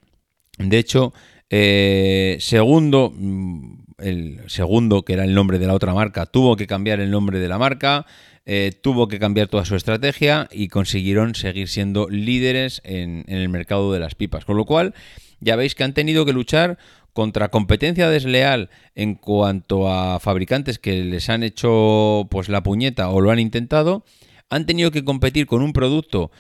De 0.58 0.78
hecho, 0.78 1.14
eh, 1.50 2.38
segundo, 2.40 3.12
mm, 3.14 3.84
el 4.00 4.40
segundo, 4.48 5.04
que 5.04 5.14
era 5.14 5.26
el 5.26 5.34
nombre 5.34 5.60
de 5.60 5.68
la 5.68 5.74
otra 5.74 5.94
marca, 5.94 6.26
tuvo 6.26 6.56
que 6.56 6.68
cambiar 6.68 7.02
el 7.02 7.12
nombre 7.12 7.40
de 7.40 7.50
la 7.50 7.58
marca, 7.58 8.06
eh, 8.46 8.72
tuvo 8.82 9.08
que 9.08 9.20
cambiar 9.20 9.48
toda 9.48 9.66
su 9.66 9.76
estrategia 9.76 10.48
y 10.52 10.70
consiguieron 10.70 11.36
seguir 11.36 11.68
siendo 11.68 12.10
líderes 12.10 12.82
en, 12.86 13.26
en 13.28 13.38
el 13.38 13.50
mercado 13.50 13.92
de 13.92 14.00
las 14.00 14.16
pipas. 14.16 14.46
Con 14.46 14.56
lo 14.56 14.66
cual, 14.66 14.94
ya 15.42 15.56
veis 15.56 15.76
que 15.76 15.84
han 15.84 15.94
tenido 15.94 16.26
que 16.26 16.34
luchar 16.34 16.78
contra 17.14 17.50
competencia 17.50 18.10
desleal 18.10 18.70
en 18.96 19.16
cuanto 19.16 19.92
a 19.92 20.20
fabricantes 20.20 20.80
que 20.80 21.04
les 21.04 21.30
han 21.30 21.44
hecho 21.44 22.28
pues 22.30 22.50
la 22.50 22.64
puñeta 22.64 23.10
o 23.10 23.22
lo 23.22 23.32
han 23.32 23.40
intentado, 23.40 24.06
han 24.50 24.66
tenido 24.66 24.92
que 24.92 25.04
competir 25.04 25.48
con 25.48 25.62
un 25.62 25.74
producto 25.74 26.32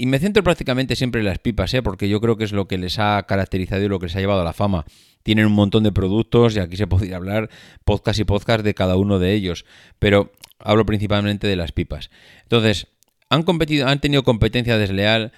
y 0.00 0.06
me 0.06 0.20
centro 0.20 0.44
prácticamente 0.44 0.94
siempre 0.94 1.20
en 1.20 1.26
las 1.26 1.40
pipas, 1.40 1.74
¿eh? 1.74 1.82
porque 1.82 2.08
yo 2.08 2.20
creo 2.20 2.36
que 2.36 2.44
es 2.44 2.52
lo 2.52 2.68
que 2.68 2.78
les 2.78 3.00
ha 3.00 3.20
caracterizado 3.24 3.82
y 3.82 3.88
lo 3.88 3.98
que 3.98 4.06
les 4.06 4.14
ha 4.14 4.20
llevado 4.20 4.42
a 4.42 4.44
la 4.44 4.52
fama. 4.52 4.84
Tienen 5.24 5.46
un 5.46 5.52
montón 5.52 5.82
de 5.82 5.90
productos 5.90 6.54
y 6.54 6.60
aquí 6.60 6.76
se 6.76 6.86
podría 6.86 7.16
hablar 7.16 7.50
podcast 7.84 8.20
y 8.20 8.24
podcast 8.24 8.64
de 8.64 8.74
cada 8.74 8.96
uno 8.96 9.18
de 9.18 9.34
ellos, 9.34 9.64
pero 9.98 10.32
hablo 10.60 10.86
principalmente 10.86 11.48
de 11.48 11.56
las 11.56 11.72
pipas. 11.72 12.10
Entonces, 12.44 12.86
han 13.28 13.42
competido, 13.42 13.88
han 13.88 14.00
tenido 14.00 14.22
competencia 14.22 14.78
desleal, 14.78 15.32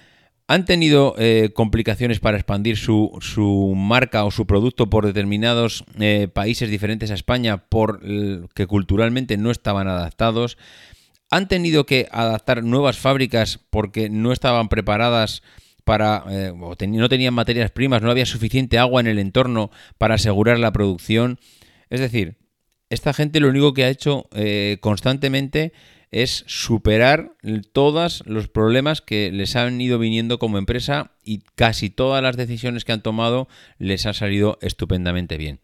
han 0.51 0.65
tenido 0.65 1.15
eh, 1.17 1.51
complicaciones 1.53 2.19
para 2.19 2.35
expandir 2.35 2.75
su, 2.75 3.73
marca 3.73 4.25
o 4.25 4.31
su 4.31 4.45
producto 4.45 4.89
por 4.89 5.05
determinados 5.05 5.85
eh, 5.97 6.27
países 6.27 6.69
diferentes 6.69 7.09
a 7.09 7.13
España 7.13 7.69
por 7.69 8.01
que 8.53 8.67
culturalmente 8.67 9.37
no 9.37 9.49
estaban 9.49 9.87
adaptados. 9.87 10.57
Han 11.29 11.47
tenido 11.47 11.85
que 11.85 12.09
adaptar 12.11 12.65
nuevas 12.65 12.97
fábricas 12.97 13.61
porque 13.69 14.09
no 14.09 14.33
estaban 14.33 14.67
preparadas 14.67 15.41
para 15.85 16.25
eh, 16.29 16.51
o 16.53 16.75
no 16.85 17.07
tenían 17.09 17.33
materias 17.33 17.71
primas, 17.71 18.01
no 18.01 18.11
había 18.11 18.25
suficiente 18.25 18.77
agua 18.77 18.99
en 18.99 19.07
el 19.07 19.19
entorno 19.19 19.71
para 19.97 20.15
asegurar 20.15 20.59
la 20.59 20.73
producción. 20.73 21.39
Es 21.89 22.01
decir, 22.01 22.35
esta 22.89 23.13
gente 23.13 23.39
lo 23.39 23.47
único 23.47 23.73
que 23.73 23.85
ha 23.85 23.89
hecho 23.89 24.27
constantemente 24.81 25.71
es 26.11 26.43
superar 26.47 27.35
todos 27.71 28.23
los 28.25 28.49
problemas 28.49 29.01
que 29.01 29.31
les 29.31 29.55
han 29.55 29.79
ido 29.79 29.97
viniendo 29.97 30.39
como 30.39 30.57
empresa 30.57 31.11
y 31.23 31.39
casi 31.55 31.89
todas 31.89 32.21
las 32.21 32.37
decisiones 32.37 32.83
que 32.83 32.91
han 32.91 33.01
tomado 33.01 33.47
les 33.77 34.05
ha 34.05 34.13
salido 34.13 34.59
estupendamente 34.61 35.37
bien. 35.37 35.61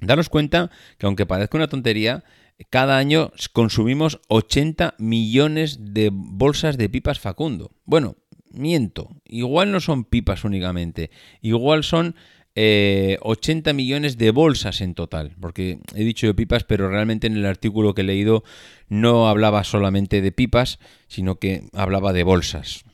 Daros 0.00 0.28
cuenta 0.28 0.70
que 0.98 1.06
aunque 1.06 1.26
parezca 1.26 1.58
una 1.58 1.68
tontería, 1.68 2.24
cada 2.70 2.98
año 2.98 3.32
consumimos 3.52 4.20
80 4.28 4.94
millones 4.98 5.78
de 5.92 6.10
bolsas 6.12 6.78
de 6.78 6.88
pipas 6.88 7.20
Facundo. 7.20 7.72
Bueno, 7.84 8.16
miento, 8.50 9.20
igual 9.24 9.72
no 9.72 9.80
son 9.80 10.04
pipas 10.04 10.44
únicamente, 10.44 11.10
igual 11.40 11.84
son 11.84 12.16
80 12.56 13.70
eh, 13.70 13.74
millones 13.74 14.16
de 14.16 14.30
bolsas 14.30 14.80
en 14.80 14.94
total, 14.94 15.34
porque 15.40 15.80
he 15.94 16.04
dicho 16.04 16.28
de 16.28 16.34
pipas, 16.34 16.62
pero 16.62 16.88
realmente 16.88 17.26
en 17.26 17.36
el 17.36 17.46
artículo 17.46 17.94
que 17.94 18.02
he 18.02 18.04
leído 18.04 18.44
no 18.88 19.28
hablaba 19.28 19.64
solamente 19.64 20.22
de 20.22 20.30
pipas, 20.30 20.78
sino 21.08 21.36
que 21.36 21.64
hablaba 21.72 22.12
de 22.12 22.22
bolsas. 22.22 22.84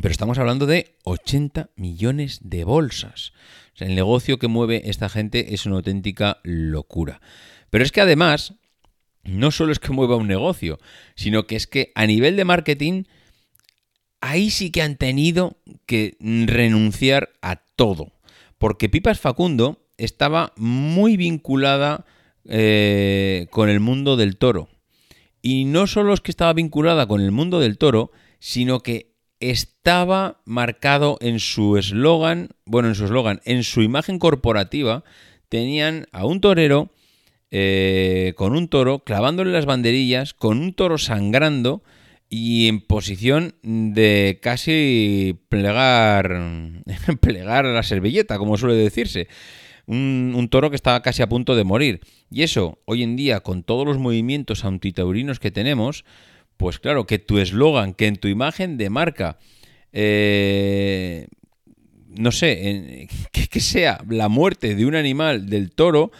Pero 0.00 0.12
estamos 0.12 0.38
hablando 0.38 0.66
de 0.66 0.96
80 1.04 1.70
millones 1.76 2.40
de 2.42 2.64
bolsas. 2.64 3.32
el 3.78 3.96
negocio 3.96 4.38
que 4.38 4.46
mueve 4.46 4.82
esta 4.84 5.08
gente 5.08 5.54
es 5.54 5.66
una 5.66 5.76
auténtica 5.76 6.38
locura. 6.44 7.20
Pero 7.70 7.82
es 7.82 7.90
que 7.90 8.00
además, 8.00 8.54
no 9.24 9.50
solo 9.50 9.72
es 9.72 9.80
que 9.80 9.92
mueva 9.92 10.16
un 10.16 10.28
negocio, 10.28 10.78
sino 11.16 11.46
que 11.46 11.56
es 11.56 11.66
que 11.66 11.90
a 11.96 12.06
nivel 12.06 12.36
de 12.36 12.44
marketing, 12.44 13.04
ahí 14.20 14.50
sí 14.50 14.70
que 14.70 14.82
han 14.82 14.96
tenido 14.96 15.56
que 15.86 16.16
renunciar 16.20 17.30
a 17.42 17.56
todo 17.56 18.12
porque 18.62 18.88
Pipas 18.88 19.18
Facundo 19.18 19.88
estaba 19.96 20.52
muy 20.54 21.16
vinculada 21.16 22.06
eh, 22.44 23.48
con 23.50 23.68
el 23.68 23.80
mundo 23.80 24.16
del 24.16 24.36
toro. 24.36 24.68
Y 25.42 25.64
no 25.64 25.88
solo 25.88 26.14
es 26.14 26.20
que 26.20 26.30
estaba 26.30 26.52
vinculada 26.52 27.08
con 27.08 27.20
el 27.22 27.32
mundo 27.32 27.58
del 27.58 27.76
toro, 27.76 28.12
sino 28.38 28.78
que 28.78 29.16
estaba 29.40 30.42
marcado 30.44 31.18
en 31.20 31.40
su 31.40 31.76
eslogan, 31.76 32.50
bueno, 32.64 32.86
en 32.86 32.94
su 32.94 33.06
eslogan, 33.06 33.40
en 33.46 33.64
su 33.64 33.82
imagen 33.82 34.20
corporativa, 34.20 35.02
tenían 35.48 36.06
a 36.12 36.24
un 36.24 36.40
torero 36.40 36.92
eh, 37.50 38.32
con 38.36 38.54
un 38.54 38.68
toro, 38.68 39.00
clavándole 39.00 39.50
las 39.50 39.66
banderillas, 39.66 40.34
con 40.34 40.60
un 40.60 40.72
toro 40.72 40.98
sangrando 40.98 41.82
y 42.34 42.66
en 42.68 42.80
posición 42.80 43.56
de 43.62 44.38
casi 44.40 45.38
plegar, 45.50 46.40
plegar 47.20 47.66
la 47.66 47.82
servilleta, 47.82 48.38
como 48.38 48.56
suele 48.56 48.74
decirse. 48.74 49.28
Un, 49.84 50.48
toro 50.50 50.70
que 50.70 50.76
estaba 50.76 51.02
casi 51.02 51.20
a 51.20 51.28
punto 51.28 51.54
de 51.54 51.64
morir. 51.64 52.00
Y 52.30 52.42
eso, 52.42 52.78
hoy 52.86 53.02
en 53.02 53.16
día, 53.16 53.40
con 53.40 53.64
todos 53.64 53.86
los 53.86 53.98
movimientos 53.98 54.64
antitaurinos 54.64 55.40
que 55.40 55.50
tenemos, 55.50 56.06
pues 56.56 56.78
claro, 56.78 57.06
que 57.06 57.18
tu 57.18 57.36
eslogan, 57.36 57.92
que 57.92 58.06
en 58.06 58.16
tu 58.16 58.28
imagen 58.28 58.78
de 58.78 58.88
marca, 58.88 59.36
eh, 59.92 61.26
no 62.08 62.32
sé, 62.32 63.08
que, 63.50 63.60
sea 63.60 64.02
la 64.08 64.30
muerte 64.30 64.74
de 64.74 64.86
un 64.86 64.94
animal, 64.94 65.50
del 65.50 65.70
toro, 65.70 66.12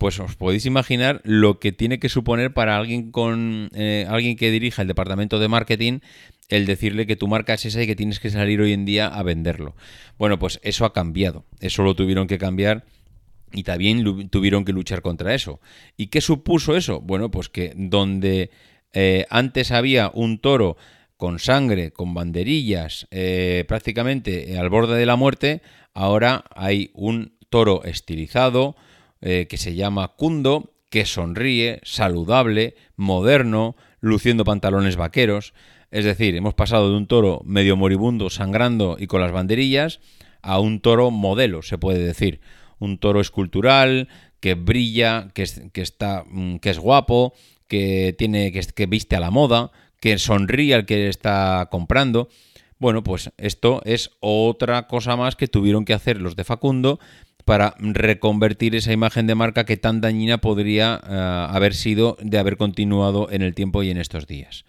pues 0.00 0.18
os 0.18 0.34
podéis 0.34 0.64
imaginar 0.64 1.20
lo 1.24 1.60
que 1.60 1.72
tiene 1.72 1.98
que 1.98 2.08
suponer 2.08 2.54
para 2.54 2.78
alguien 2.78 3.12
con 3.12 3.68
eh, 3.74 4.06
alguien 4.08 4.34
que 4.34 4.50
dirija 4.50 4.80
el 4.80 4.88
departamento 4.88 5.38
de 5.38 5.46
marketing 5.46 6.00
el 6.48 6.64
decirle 6.64 7.06
que 7.06 7.16
tu 7.16 7.28
marca 7.28 7.52
es 7.52 7.66
esa 7.66 7.82
y 7.82 7.86
que 7.86 7.94
tienes 7.94 8.18
que 8.18 8.30
salir 8.30 8.62
hoy 8.62 8.72
en 8.72 8.86
día 8.86 9.06
a 9.08 9.22
venderlo. 9.22 9.76
Bueno, 10.18 10.38
pues 10.38 10.58
eso 10.62 10.86
ha 10.86 10.94
cambiado. 10.94 11.44
Eso 11.60 11.82
lo 11.82 11.94
tuvieron 11.94 12.26
que 12.26 12.38
cambiar 12.38 12.84
y 13.52 13.62
también 13.62 14.30
tuvieron 14.30 14.64
que 14.64 14.72
luchar 14.72 15.02
contra 15.02 15.34
eso. 15.34 15.60
¿Y 15.98 16.06
qué 16.06 16.22
supuso 16.22 16.76
eso? 16.76 17.02
Bueno, 17.02 17.30
pues 17.30 17.50
que 17.50 17.74
donde 17.76 18.50
eh, 18.94 19.26
antes 19.28 19.70
había 19.70 20.10
un 20.14 20.38
toro 20.38 20.78
con 21.18 21.38
sangre, 21.38 21.92
con 21.92 22.14
banderillas, 22.14 23.06
eh, 23.10 23.66
prácticamente 23.68 24.58
al 24.58 24.70
borde 24.70 24.96
de 24.96 25.06
la 25.06 25.16
muerte, 25.16 25.60
ahora 25.92 26.46
hay 26.56 26.90
un 26.94 27.34
toro 27.50 27.84
estilizado, 27.84 28.76
eh, 29.20 29.46
que 29.48 29.56
se 29.56 29.74
llama 29.74 30.08
Kundo, 30.16 30.72
que 30.90 31.06
sonríe, 31.06 31.80
saludable, 31.84 32.74
moderno, 32.96 33.76
luciendo 34.00 34.44
pantalones 34.44 34.96
vaqueros. 34.96 35.54
Es 35.90 36.04
decir, 36.04 36.34
hemos 36.36 36.54
pasado 36.54 36.90
de 36.90 36.96
un 36.96 37.06
toro 37.06 37.42
medio 37.44 37.76
moribundo, 37.76 38.30
sangrando 38.30 38.96
y 38.98 39.06
con 39.06 39.20
las 39.20 39.32
banderillas, 39.32 40.00
a 40.42 40.58
un 40.58 40.80
toro 40.80 41.10
modelo, 41.10 41.62
se 41.62 41.78
puede 41.78 42.00
decir. 42.00 42.40
Un 42.78 42.98
toro 42.98 43.20
escultural, 43.20 44.08
que 44.40 44.54
brilla, 44.54 45.28
que, 45.34 45.46
que 45.72 45.82
está, 45.82 46.24
mm, 46.26 46.56
que 46.56 46.70
es 46.70 46.78
guapo, 46.78 47.34
que, 47.68 48.14
tiene, 48.16 48.52
que, 48.52 48.60
que 48.60 48.86
viste 48.86 49.16
a 49.16 49.20
la 49.20 49.30
moda, 49.30 49.70
que 50.00 50.18
sonríe 50.18 50.74
al 50.74 50.86
que 50.86 51.08
está 51.08 51.68
comprando. 51.70 52.28
Bueno, 52.78 53.04
pues 53.04 53.30
esto 53.36 53.82
es 53.84 54.10
otra 54.20 54.86
cosa 54.86 55.14
más 55.14 55.36
que 55.36 55.46
tuvieron 55.46 55.84
que 55.84 55.92
hacer 55.92 56.20
los 56.20 56.34
de 56.36 56.44
Facundo 56.44 56.98
para 57.50 57.74
reconvertir 57.80 58.76
esa 58.76 58.92
imagen 58.92 59.26
de 59.26 59.34
marca 59.34 59.64
que 59.64 59.76
tan 59.76 60.00
dañina 60.00 60.38
podría 60.38 61.00
eh, 61.02 61.46
haber 61.50 61.74
sido 61.74 62.16
de 62.22 62.38
haber 62.38 62.56
continuado 62.56 63.26
en 63.28 63.42
el 63.42 63.56
tiempo 63.56 63.82
y 63.82 63.90
en 63.90 63.96
estos 63.96 64.28
días. 64.28 64.64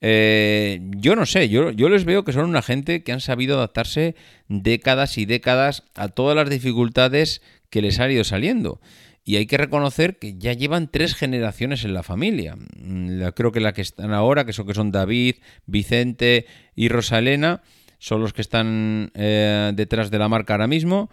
Eh, 0.00 0.80
yo 0.96 1.14
no 1.14 1.26
sé, 1.26 1.50
yo, 1.50 1.72
les 1.72 2.06
veo 2.06 2.24
que 2.24 2.32
son 2.32 2.46
una 2.46 2.62
gente 2.62 3.02
que 3.02 3.12
han 3.12 3.20
sabido 3.20 3.58
adaptarse 3.58 4.16
décadas 4.48 5.18
y 5.18 5.26
décadas 5.26 5.82
a 5.94 6.08
todas 6.08 6.34
las 6.34 6.48
dificultades 6.48 7.42
que 7.68 7.82
les 7.82 8.00
han 8.00 8.10
ido 8.10 8.24
saliendo. 8.24 8.80
Y 9.22 9.36
hay 9.36 9.44
que 9.44 9.58
reconocer 9.58 10.16
que 10.16 10.38
ya 10.38 10.54
llevan 10.54 10.90
tres 10.90 11.14
generaciones 11.14 11.84
en 11.84 11.92
la 11.92 12.02
familia. 12.02 12.56
Mm, 12.78 13.24
creo 13.34 13.52
que 13.52 13.60
la 13.60 13.74
que 13.74 13.82
están 13.82 14.14
ahora, 14.14 14.46
que 14.46 14.54
son, 14.54 14.66
que 14.66 14.72
son 14.72 14.90
David, 14.90 15.34
Vicente 15.66 16.46
y 16.74 16.88
Rosalena, 16.88 17.60
son 17.98 18.22
los 18.22 18.32
que 18.32 18.40
están 18.40 19.10
eh, 19.12 19.72
detrás 19.74 20.10
de 20.10 20.18
la 20.18 20.30
marca 20.30 20.54
ahora 20.54 20.66
mismo. 20.66 21.10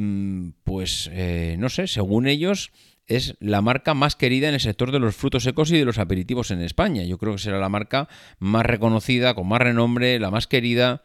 Mm, 0.00 0.50
pues 0.62 1.10
eh, 1.12 1.56
no 1.58 1.68
sé, 1.68 1.88
según 1.88 2.28
ellos 2.28 2.70
es 3.08 3.34
la 3.40 3.62
marca 3.62 3.94
más 3.94 4.14
querida 4.14 4.46
en 4.46 4.54
el 4.54 4.60
sector 4.60 4.92
de 4.92 5.00
los 5.00 5.16
frutos 5.16 5.42
secos 5.42 5.72
y 5.72 5.78
de 5.78 5.84
los 5.84 5.98
aperitivos 5.98 6.52
en 6.52 6.62
España. 6.62 7.02
Yo 7.02 7.18
creo 7.18 7.32
que 7.32 7.40
será 7.40 7.58
la 7.58 7.68
marca 7.68 8.08
más 8.38 8.64
reconocida, 8.64 9.34
con 9.34 9.48
más 9.48 9.60
renombre, 9.60 10.20
la 10.20 10.30
más 10.30 10.46
querida 10.46 11.02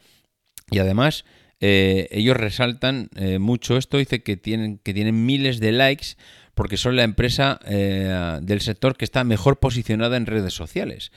y 0.69 0.77
además 0.77 1.25
eh, 1.59 2.07
ellos 2.11 2.37
resaltan 2.37 3.09
eh, 3.15 3.39
mucho 3.39 3.77
esto, 3.77 3.97
dice 3.97 4.21
que 4.21 4.37
tienen, 4.37 4.77
que 4.77 4.93
tienen 4.93 5.25
miles 5.25 5.59
de 5.59 5.71
likes 5.71 6.09
porque 6.53 6.77
son 6.77 6.95
la 6.95 7.01
empresa 7.01 7.59
del 7.65 8.61
sector 8.61 8.95
que 8.95 9.05
está 9.05 9.23
mejor 9.23 9.59
posicionada 9.59 10.17
en 10.17 10.27
redes 10.27 10.53
sociales. 10.53 11.11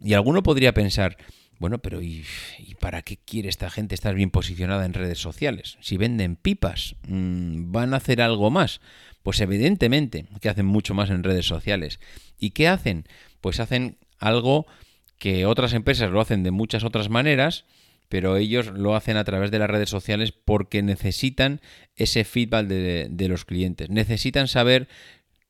Y 0.00 0.14
alguno 0.14 0.42
podría 0.42 0.74
pensar, 0.74 1.16
bueno, 1.60 1.78
pero 1.78 2.00
¿y, 2.00 2.24
para 2.80 3.02
qué 3.02 3.18
quiere 3.18 3.50
esta 3.50 3.68
gente 3.68 3.94
estar 3.94 4.14
bien 4.14 4.30
posicionada 4.30 4.86
en 4.86 4.94
redes 4.94 5.18
sociales? 5.18 5.76
Si 5.82 5.98
venden 5.98 6.36
pipas, 6.36 6.96
mm, 7.06 7.70
¿van 7.70 7.92
a 7.92 7.98
hacer 7.98 8.22
algo 8.22 8.50
más? 8.50 8.80
Pues 9.22 9.42
evidentemente 9.42 10.24
que 10.40 10.48
hacen 10.48 10.64
mucho 10.64 10.94
más 10.94 11.10
en 11.10 11.22
redes 11.22 11.44
sociales. 11.44 12.00
¿Y 12.38 12.52
qué 12.52 12.66
hacen? 12.66 13.04
Pues 13.42 13.60
hacen 13.60 13.98
algo 14.18 14.66
que 15.18 15.44
otras 15.44 15.74
empresas 15.74 16.10
lo 16.10 16.22
hacen 16.22 16.42
de 16.44 16.50
muchas 16.50 16.82
otras 16.82 17.10
maneras, 17.10 17.66
pero 18.08 18.38
ellos 18.38 18.68
lo 18.68 18.96
hacen 18.96 19.18
a 19.18 19.24
través 19.24 19.50
de 19.50 19.58
las 19.58 19.68
redes 19.68 19.90
sociales 19.90 20.32
porque 20.32 20.82
necesitan 20.82 21.60
ese 21.94 22.24
feedback 22.24 22.68
de, 22.68 23.08
de 23.10 23.28
los 23.28 23.44
clientes. 23.44 23.90
Necesitan 23.90 24.48
saber 24.48 24.88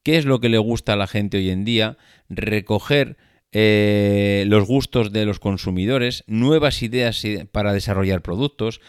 qué 0.03 0.19
es 0.19 0.25
lo 0.25 0.41
que 0.41 0.49
le 0.49 0.59
gusta 0.59 0.95
a 0.95 0.97
la 0.97 1.07
gente 1.07 1.37
hoy 1.37 1.51
en 1.51 1.65
día, 1.65 1.99
recoger 2.29 3.17
eh, 3.53 4.45
los 4.47 4.67
gustos 4.67 5.13
de 5.13 5.25
los 5.25 5.41
consumidores, 5.41 6.25
nuevas 6.27 6.83
ideas 6.83 7.23
para 7.53 7.73
desarrollar 7.73 8.23
productos. 8.23 8.81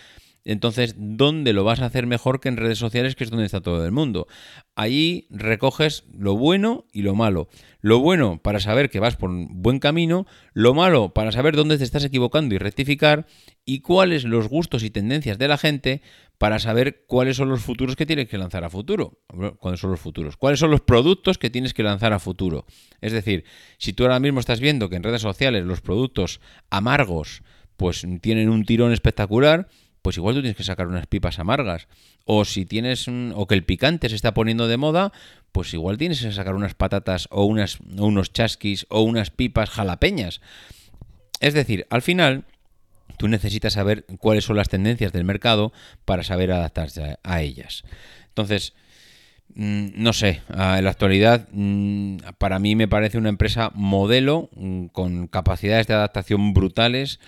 Entonces, 0.44 0.96
¿dónde 0.98 1.54
lo 1.54 1.64
vas 1.64 1.82
a 1.82 1.86
hacer 1.86 2.08
mejor 2.08 2.40
que 2.40 2.50
en 2.50 2.58
redes 2.58 2.80
sociales, 2.80 3.16
que 3.16 3.24
es 3.24 3.30
donde 3.30 3.46
está 3.46 3.62
todo 3.62 3.86
el 3.86 3.92
mundo? 3.92 4.28
Allí 4.76 5.28
recoges 5.30 6.04
lo 6.18 6.36
bueno 6.36 6.86
y 6.92 7.04
lo 7.04 7.14
malo. 7.16 7.48
Lo 7.82 8.00
bueno 8.00 8.40
para 8.42 8.60
saber 8.60 8.90
que 8.90 9.00
vas 9.00 9.16
por 9.16 9.30
un 9.30 9.62
buen 9.62 9.80
camino, 9.80 10.26
lo 10.54 10.74
malo 10.74 11.14
para 11.14 11.32
saber 11.32 11.56
dónde 11.56 11.78
te 11.78 11.84
estás 11.84 12.06
equivocando 12.06 12.56
y 12.56 12.60
rectificar, 12.60 13.26
y 13.66 13.82
cuáles 13.82 14.24
los 14.24 14.48
gustos 14.48 14.84
y 14.84 14.90
tendencias 14.90 15.38
de 15.38 15.48
la 15.48 15.58
gente 15.58 16.02
para 16.38 16.60
saber 16.60 17.06
cuáles 17.08 17.38
son 17.38 17.50
los 17.50 17.62
futuros 17.62 17.96
que 17.96 18.06
tienes 18.06 18.28
que 18.28 18.38
lanzar 18.38 18.64
a 18.64 18.70
futuro. 18.70 19.20
¿Cuáles 19.60 19.80
son 19.80 19.92
los 19.92 20.00
futuros? 20.00 20.38
¿Cuáles 20.38 20.60
son 20.60 20.72
los 20.72 20.82
productos 20.82 21.38
que 21.38 21.50
tienes 21.50 21.74
que 21.74 21.84
lanzar 21.84 22.14
a 22.14 22.20
futuro? 22.20 22.66
Es 23.00 23.14
decir, 23.14 23.46
si 23.78 23.94
tú 23.94 24.04
ahora 24.04 24.20
mismo 24.20 24.40
estás 24.40 24.60
viendo 24.60 24.90
que 24.90 24.96
en 24.96 25.04
redes 25.04 25.22
sociales 25.22 25.66
los 25.66 25.82
productos 25.82 26.42
amargos 26.70 27.44
pues 27.78 28.06
tienen 28.22 28.50
un 28.50 28.66
tirón 28.66 28.92
espectacular, 28.92 29.68
pues 30.02 30.18
igual 30.18 30.36
tú 30.36 30.42
tienes 30.42 30.58
que 30.58 30.64
sacar 30.64 30.88
unas 30.88 31.08
pipas 31.08 31.40
amargas. 31.40 31.88
O 32.26 32.46
si 32.46 32.66
tienes 32.66 33.08
o 33.08 33.48
que 33.48 33.56
el 33.56 33.64
picante 33.64 34.10
se 34.10 34.16
está 34.16 34.34
poniendo 34.34 34.68
de 34.68 34.78
moda, 34.78 35.12
pues 35.52 35.74
igual 35.74 35.98
tienes 35.98 36.22
que 36.22 36.32
sacar 36.32 36.56
unas 36.56 36.76
patatas 36.76 37.28
o 37.32 37.46
unas 37.46 37.80
o 37.98 38.06
unos 38.06 38.32
chasquis 38.34 38.86
o 38.90 39.02
unas 39.02 39.32
pipas 39.32 39.70
jalapeñas. 39.70 40.42
Es 41.40 41.54
decir, 41.54 41.88
al 41.90 42.02
final 42.02 42.46
Tú 43.18 43.28
necesitas 43.28 43.74
saber 43.74 44.06
cuáles 44.20 44.46
son 44.46 44.58
las 44.58 44.70
tendencias 44.70 45.12
del 45.12 45.26
mercado 45.26 45.74
para 46.06 46.24
saber 46.24 46.52
adaptarse 46.52 47.18
a 47.22 47.42
ellas. 47.42 47.84
Entonces, 48.30 48.74
mm, 49.54 49.90
no 49.96 50.14
sé, 50.14 50.42
en 50.50 50.84
la 50.84 50.90
actualidad 50.90 51.48
mm, 51.52 52.18
para 52.40 52.58
mí 52.58 52.76
me 52.76 52.88
parece 52.88 53.20
una 53.20 53.30
empresa 53.30 53.72
modelo 53.76 54.50
mm, 54.56 54.88
con 54.88 55.28
capacidades 55.28 55.86
de 55.86 55.94
adaptación 55.94 56.54
brutales 56.54 57.20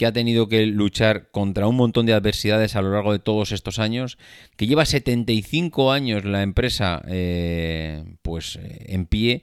que 0.00 0.06
ha 0.06 0.12
tenido 0.14 0.48
que 0.48 0.64
luchar 0.64 1.30
contra 1.30 1.68
un 1.68 1.76
montón 1.76 2.06
de 2.06 2.14
adversidades 2.14 2.74
a 2.74 2.80
lo 2.80 2.90
largo 2.90 3.12
de 3.12 3.18
todos 3.18 3.52
estos 3.52 3.78
años, 3.78 4.16
que 4.56 4.66
lleva 4.66 4.86
75 4.86 5.92
años 5.92 6.24
la 6.24 6.42
empresa 6.42 7.02
eh, 7.06 8.02
pues 8.22 8.56
eh, 8.56 8.86
en 8.88 9.04
pie 9.04 9.42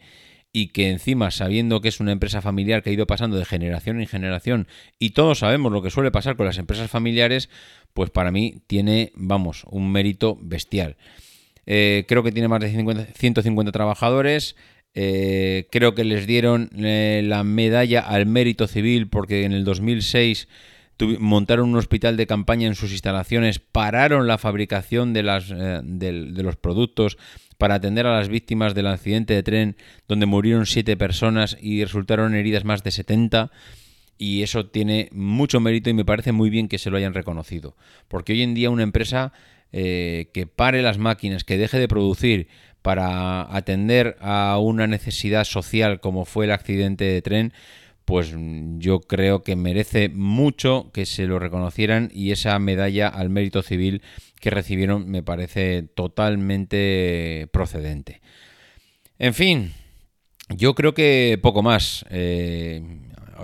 y 0.52 0.70
que 0.70 0.90
encima, 0.90 1.30
sabiendo 1.30 1.80
que 1.80 1.90
es 1.90 2.00
una 2.00 2.12
empresa 2.12 2.42
familiar 2.42 2.82
que 2.82 2.90
ha 2.90 2.94
ido 2.94 3.06
pasando 3.06 3.38
de 3.38 3.46
generación 3.46 4.00
en 4.00 4.08
generación, 4.08 4.68
y 4.98 5.12
todos 5.12 5.38
sabemos 5.38 5.72
lo 5.72 5.84
que 5.84 5.92
suele 5.92 6.10
pasar 6.10 6.36
con 6.38 6.48
las 6.48 6.58
empresas 6.58 6.90
familiares, 6.90 7.52
pues 7.94 8.10
para 8.10 8.32
mí 8.32 8.64
tiene, 8.66 9.12
vamos, 9.14 9.64
un 9.70 9.92
mérito 9.92 10.40
bestial. 10.42 10.98
Eh, 11.68 12.06
creo 12.08 12.24
que 12.24 12.32
tiene 12.32 12.48
más 12.48 12.62
de 12.62 12.72
150 13.16 13.72
trabajadores. 13.72 14.56
Eh, 15.00 15.68
creo 15.70 15.94
que 15.94 16.04
les 16.04 16.26
dieron 16.26 16.72
eh, 16.76 17.22
la 17.24 17.44
medalla 17.44 18.00
al 18.00 18.26
mérito 18.26 18.66
civil 18.66 19.08
porque 19.08 19.44
en 19.44 19.52
el 19.52 19.64
2006 19.64 20.48
montaron 21.20 21.70
un 21.70 21.76
hospital 21.76 22.18
de 22.18 22.26
campaña 22.26 22.66
en 22.66 22.74
sus 22.74 22.92
instalaciones, 22.92 23.60
pararon 23.60 24.26
la 24.26 24.40
fabricación 24.40 25.14
de, 25.14 25.22
las, 25.22 25.50
de 25.50 26.42
los 26.42 26.56
productos 26.56 27.20
para 27.60 27.76
atender 27.76 28.08
a 28.08 28.18
las 28.18 28.28
víctimas 28.28 28.74
del 28.74 28.88
accidente 28.88 29.36
de 29.36 29.44
tren 29.44 29.76
donde 30.08 30.26
murieron 30.26 30.66
siete 30.66 30.98
personas 30.98 31.56
y 31.62 31.84
resultaron 31.84 32.34
heridas 32.34 32.66
más 32.66 32.84
de 32.84 32.90
70 32.90 33.52
y 34.18 34.42
eso 34.42 34.66
tiene 34.66 35.10
mucho 35.12 35.60
mérito 35.60 35.92
y 35.92 35.94
me 35.94 36.06
parece 36.06 36.32
muy 36.32 36.50
bien 36.50 36.68
que 36.68 36.80
se 36.80 36.90
lo 36.90 36.98
hayan 36.98 37.14
reconocido. 37.14 37.76
Porque 38.08 38.34
hoy 38.34 38.42
en 38.42 38.56
día 38.56 38.72
una 38.72 38.82
empresa 38.82 39.32
eh, 39.74 40.30
que 40.34 40.48
pare 40.48 40.82
las 40.82 40.98
máquinas, 40.98 41.44
que 41.44 41.58
deje 41.58 41.78
de 41.78 41.90
producir 41.90 42.48
para 42.88 43.54
atender 43.54 44.16
a 44.22 44.60
una 44.62 44.88
necesidad 44.88 45.44
social 45.44 46.00
como 46.00 46.24
fue 46.24 46.46
el 46.46 46.54
accidente 46.54 47.04
de 47.04 47.22
tren, 47.22 47.52
pues 48.06 48.34
yo 48.78 49.02
creo 49.02 49.44
que 49.44 49.58
merece 49.58 50.08
mucho 50.08 50.90
que 50.94 51.06
se 51.06 51.26
lo 51.26 51.38
reconocieran 51.38 52.10
y 52.14 52.32
esa 52.32 52.58
medalla 52.60 53.10
al 53.10 53.30
mérito 53.30 53.62
civil 53.62 54.04
que 54.40 54.52
recibieron 54.52 55.12
me 55.12 55.22
parece 55.22 55.84
totalmente 55.84 57.50
procedente. 57.52 58.22
En 59.20 59.34
fin, 59.34 59.74
yo 60.48 60.74
creo 60.74 60.94
que 60.94 61.38
poco 61.44 61.62
más. 61.64 62.06
Eh, 62.10 62.82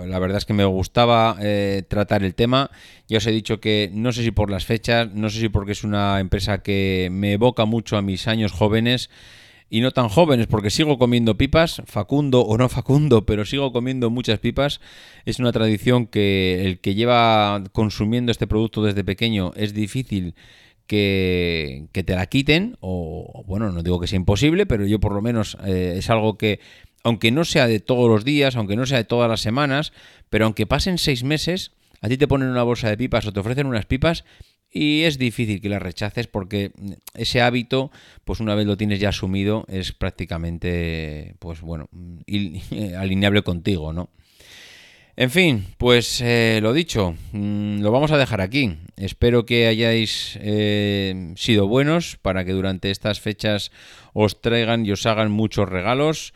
la 0.06 0.18
verdad 0.18 0.38
es 0.38 0.44
que 0.44 0.52
me 0.52 0.64
gustaba 0.64 1.36
eh, 1.40 1.82
tratar 1.88 2.24
el 2.24 2.34
tema. 2.34 2.70
Ya 3.08 3.18
os 3.18 3.26
he 3.26 3.32
dicho 3.32 3.60
que 3.60 3.90
no 3.92 4.12
sé 4.12 4.22
si 4.22 4.30
por 4.30 4.50
las 4.50 4.64
fechas, 4.64 5.12
no 5.12 5.30
sé 5.30 5.40
si 5.40 5.48
porque 5.48 5.72
es 5.72 5.84
una 5.84 6.20
empresa 6.20 6.62
que 6.62 7.08
me 7.12 7.32
evoca 7.32 7.64
mucho 7.64 7.96
a 7.96 8.02
mis 8.02 8.28
años 8.28 8.52
jóvenes 8.52 9.10
y 9.70 9.80
no 9.80 9.90
tan 9.90 10.08
jóvenes, 10.08 10.46
porque 10.46 10.70
sigo 10.70 10.98
comiendo 10.98 11.36
pipas, 11.36 11.82
facundo 11.86 12.42
o 12.42 12.56
no 12.58 12.68
facundo, 12.68 13.26
pero 13.26 13.44
sigo 13.44 13.72
comiendo 13.72 14.10
muchas 14.10 14.38
pipas. 14.38 14.80
Es 15.24 15.38
una 15.38 15.52
tradición 15.52 16.06
que 16.06 16.66
el 16.66 16.78
que 16.80 16.94
lleva 16.94 17.62
consumiendo 17.72 18.30
este 18.30 18.46
producto 18.46 18.84
desde 18.84 19.04
pequeño 19.04 19.52
es 19.56 19.74
difícil 19.74 20.34
que, 20.86 21.88
te 21.92 22.14
la 22.14 22.26
quiten, 22.26 22.76
o 22.80 23.42
bueno, 23.46 23.72
no 23.72 23.82
digo 23.82 24.00
que 24.00 24.06
sea 24.06 24.16
imposible, 24.16 24.66
pero 24.66 24.86
yo 24.86 25.00
por 25.00 25.12
lo 25.14 25.22
menos 25.22 25.56
eh, 25.64 25.94
es 25.96 26.10
algo 26.10 26.36
que 26.36 26.60
aunque 27.04 27.30
no 27.30 27.44
sea 27.44 27.68
de 27.68 27.78
todos 27.78 28.08
los 28.08 28.24
días, 28.24 28.56
aunque 28.56 28.76
no 28.76 28.86
sea 28.86 28.98
de 28.98 29.04
todas 29.04 29.30
las 29.30 29.40
semanas, 29.40 29.92
pero 30.30 30.46
aunque 30.46 30.66
pasen 30.66 30.98
seis 30.98 31.22
meses, 31.22 31.72
a 32.00 32.08
ti 32.08 32.16
te 32.16 32.26
ponen 32.26 32.48
una 32.48 32.64
bolsa 32.64 32.88
de 32.88 32.96
pipas 32.96 33.26
o 33.26 33.32
te 33.32 33.40
ofrecen 33.40 33.66
unas 33.66 33.86
pipas 33.86 34.24
y 34.70 35.02
es 35.02 35.18
difícil 35.18 35.60
que 35.60 35.68
las 35.68 35.80
rechaces 35.80 36.26
porque 36.26 36.72
ese 37.14 37.40
hábito, 37.40 37.92
pues 38.24 38.40
una 38.40 38.56
vez 38.56 38.66
lo 38.66 38.76
tienes 38.76 38.98
ya 38.98 39.10
asumido, 39.10 39.64
es 39.68 39.92
prácticamente, 39.92 41.36
pues 41.38 41.60
bueno, 41.60 41.88
alineable 42.98 43.42
contigo, 43.42 43.92
¿no? 43.92 44.10
En 45.16 45.30
fin, 45.30 45.66
pues 45.78 46.20
eh, 46.22 46.58
lo 46.60 46.72
dicho, 46.72 47.14
mm, 47.30 47.82
lo 47.82 47.92
vamos 47.92 48.10
a 48.10 48.18
dejar 48.18 48.40
aquí. 48.40 48.78
Espero 48.96 49.46
que 49.46 49.68
hayáis 49.68 50.36
eh, 50.40 51.32
sido 51.36 51.68
buenos 51.68 52.16
para 52.20 52.44
que 52.44 52.50
durante 52.50 52.90
estas 52.90 53.20
fechas 53.20 53.70
os 54.12 54.40
traigan 54.40 54.84
y 54.84 54.90
os 54.90 55.06
hagan 55.06 55.30
muchos 55.30 55.68
regalos. 55.68 56.34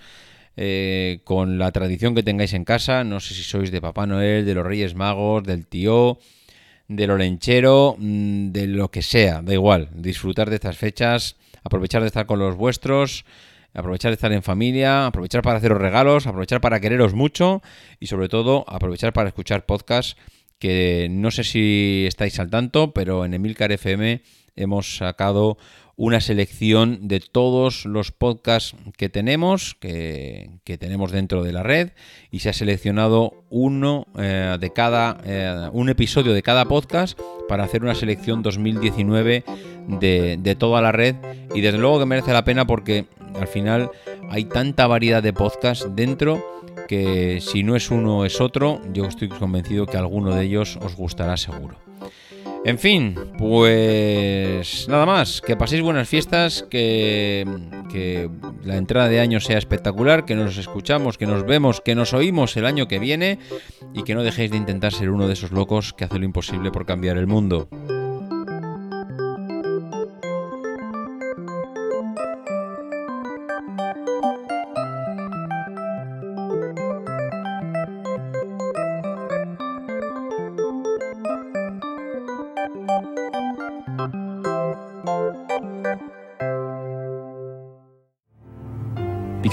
Eh, 0.60 1.20
con 1.22 1.56
la 1.56 1.70
tradición 1.70 2.16
que 2.16 2.24
tengáis 2.24 2.52
en 2.52 2.64
casa. 2.64 3.04
No 3.04 3.20
sé 3.20 3.32
si 3.32 3.44
sois 3.44 3.70
de 3.70 3.80
Papá 3.80 4.08
Noel, 4.08 4.44
de 4.44 4.54
los 4.54 4.66
Reyes 4.66 4.96
Magos, 4.96 5.44
del 5.44 5.68
tío, 5.68 6.18
del 6.88 7.12
olenchero, 7.12 7.94
mm, 7.96 8.50
de 8.50 8.66
lo 8.66 8.90
que 8.90 9.02
sea, 9.02 9.40
da 9.40 9.54
igual. 9.54 9.88
Disfrutar 9.94 10.50
de 10.50 10.56
estas 10.56 10.76
fechas, 10.76 11.36
aprovechar 11.62 12.02
de 12.02 12.08
estar 12.08 12.26
con 12.26 12.40
los 12.40 12.56
vuestros, 12.56 13.24
aprovechar 13.72 14.10
de 14.10 14.14
estar 14.14 14.32
en 14.32 14.42
familia, 14.42 15.06
aprovechar 15.06 15.42
para 15.42 15.58
haceros 15.58 15.78
regalos, 15.78 16.26
aprovechar 16.26 16.60
para 16.60 16.80
quereros 16.80 17.14
mucho 17.14 17.62
y 18.00 18.08
sobre 18.08 18.28
todo 18.28 18.64
aprovechar 18.66 19.12
para 19.12 19.28
escuchar 19.28 19.64
podcasts 19.64 20.16
que 20.58 21.06
no 21.08 21.30
sé 21.30 21.44
si 21.44 22.04
estáis 22.08 22.40
al 22.40 22.50
tanto, 22.50 22.92
pero 22.92 23.24
en 23.24 23.32
Emilcar 23.32 23.70
FM 23.70 24.22
hemos 24.56 24.96
sacado 24.96 25.56
una 25.98 26.20
selección 26.20 27.08
de 27.08 27.18
todos 27.18 27.84
los 27.84 28.12
podcasts 28.12 28.76
que 28.96 29.08
tenemos, 29.08 29.74
que, 29.80 30.48
tenemos 30.78 31.10
dentro 31.10 31.42
de 31.42 31.52
la 31.52 31.64
red, 31.64 31.90
y 32.30 32.38
se 32.38 32.48
ha 32.48 32.52
seleccionado 32.52 33.44
uno 33.50 34.06
eh, 34.16 34.56
de 34.60 34.72
cada, 34.72 35.18
eh, 35.24 35.68
un 35.72 35.88
episodio 35.88 36.32
de 36.32 36.42
cada 36.44 36.66
podcast 36.66 37.18
para 37.48 37.64
hacer 37.64 37.82
una 37.82 37.96
selección 37.96 38.44
2019 38.44 39.42
de, 39.88 40.38
de 40.40 40.54
toda 40.54 40.80
la 40.80 40.92
red. 40.92 41.16
Y 41.52 41.62
desde 41.62 41.78
luego 41.78 41.98
que 41.98 42.06
merece 42.06 42.32
la 42.32 42.44
pena 42.44 42.64
porque 42.64 43.06
al 43.34 43.48
final 43.48 43.90
hay 44.30 44.44
tanta 44.44 44.86
variedad 44.86 45.20
de 45.22 45.32
podcasts 45.32 45.88
dentro 45.96 46.44
que 46.86 47.40
si 47.40 47.64
no 47.64 47.74
es 47.74 47.90
uno 47.90 48.24
es 48.24 48.40
otro, 48.40 48.80
yo 48.92 49.06
estoy 49.06 49.28
convencido 49.28 49.86
que 49.86 49.96
alguno 49.96 50.32
de 50.32 50.44
ellos 50.44 50.78
os 50.80 50.94
gustará 50.94 51.36
seguro. 51.36 51.87
En 52.68 52.78
fin, 52.78 53.14
pues 53.38 54.86
nada 54.90 55.06
más, 55.06 55.40
que 55.40 55.56
paséis 55.56 55.80
buenas 55.80 56.06
fiestas, 56.06 56.66
que, 56.68 57.46
la 58.62 58.76
entrada 58.76 59.08
de 59.08 59.20
año 59.20 59.40
sea 59.40 59.56
espectacular, 59.56 60.26
que 60.26 60.34
nos 60.34 60.58
escuchamos, 60.58 61.16
que 61.16 61.24
nos 61.24 61.46
vemos, 61.46 61.80
que 61.80 61.94
nos 61.94 62.12
oímos 62.12 62.58
el 62.58 62.66
año 62.66 62.86
que 62.86 62.98
viene 62.98 63.38
y 63.94 64.02
que 64.02 64.14
no 64.14 64.22
dejéis 64.22 64.50
de 64.50 64.58
intentar 64.58 64.92
ser 64.92 65.08
uno 65.08 65.26
de 65.26 65.32
esos 65.32 65.50
locos 65.50 65.94
que 65.94 66.04
hace 66.04 66.18
lo 66.18 66.26
imposible 66.26 66.70
por 66.70 66.84
cambiar 66.84 67.16
el 67.16 67.26
mundo. 67.26 67.70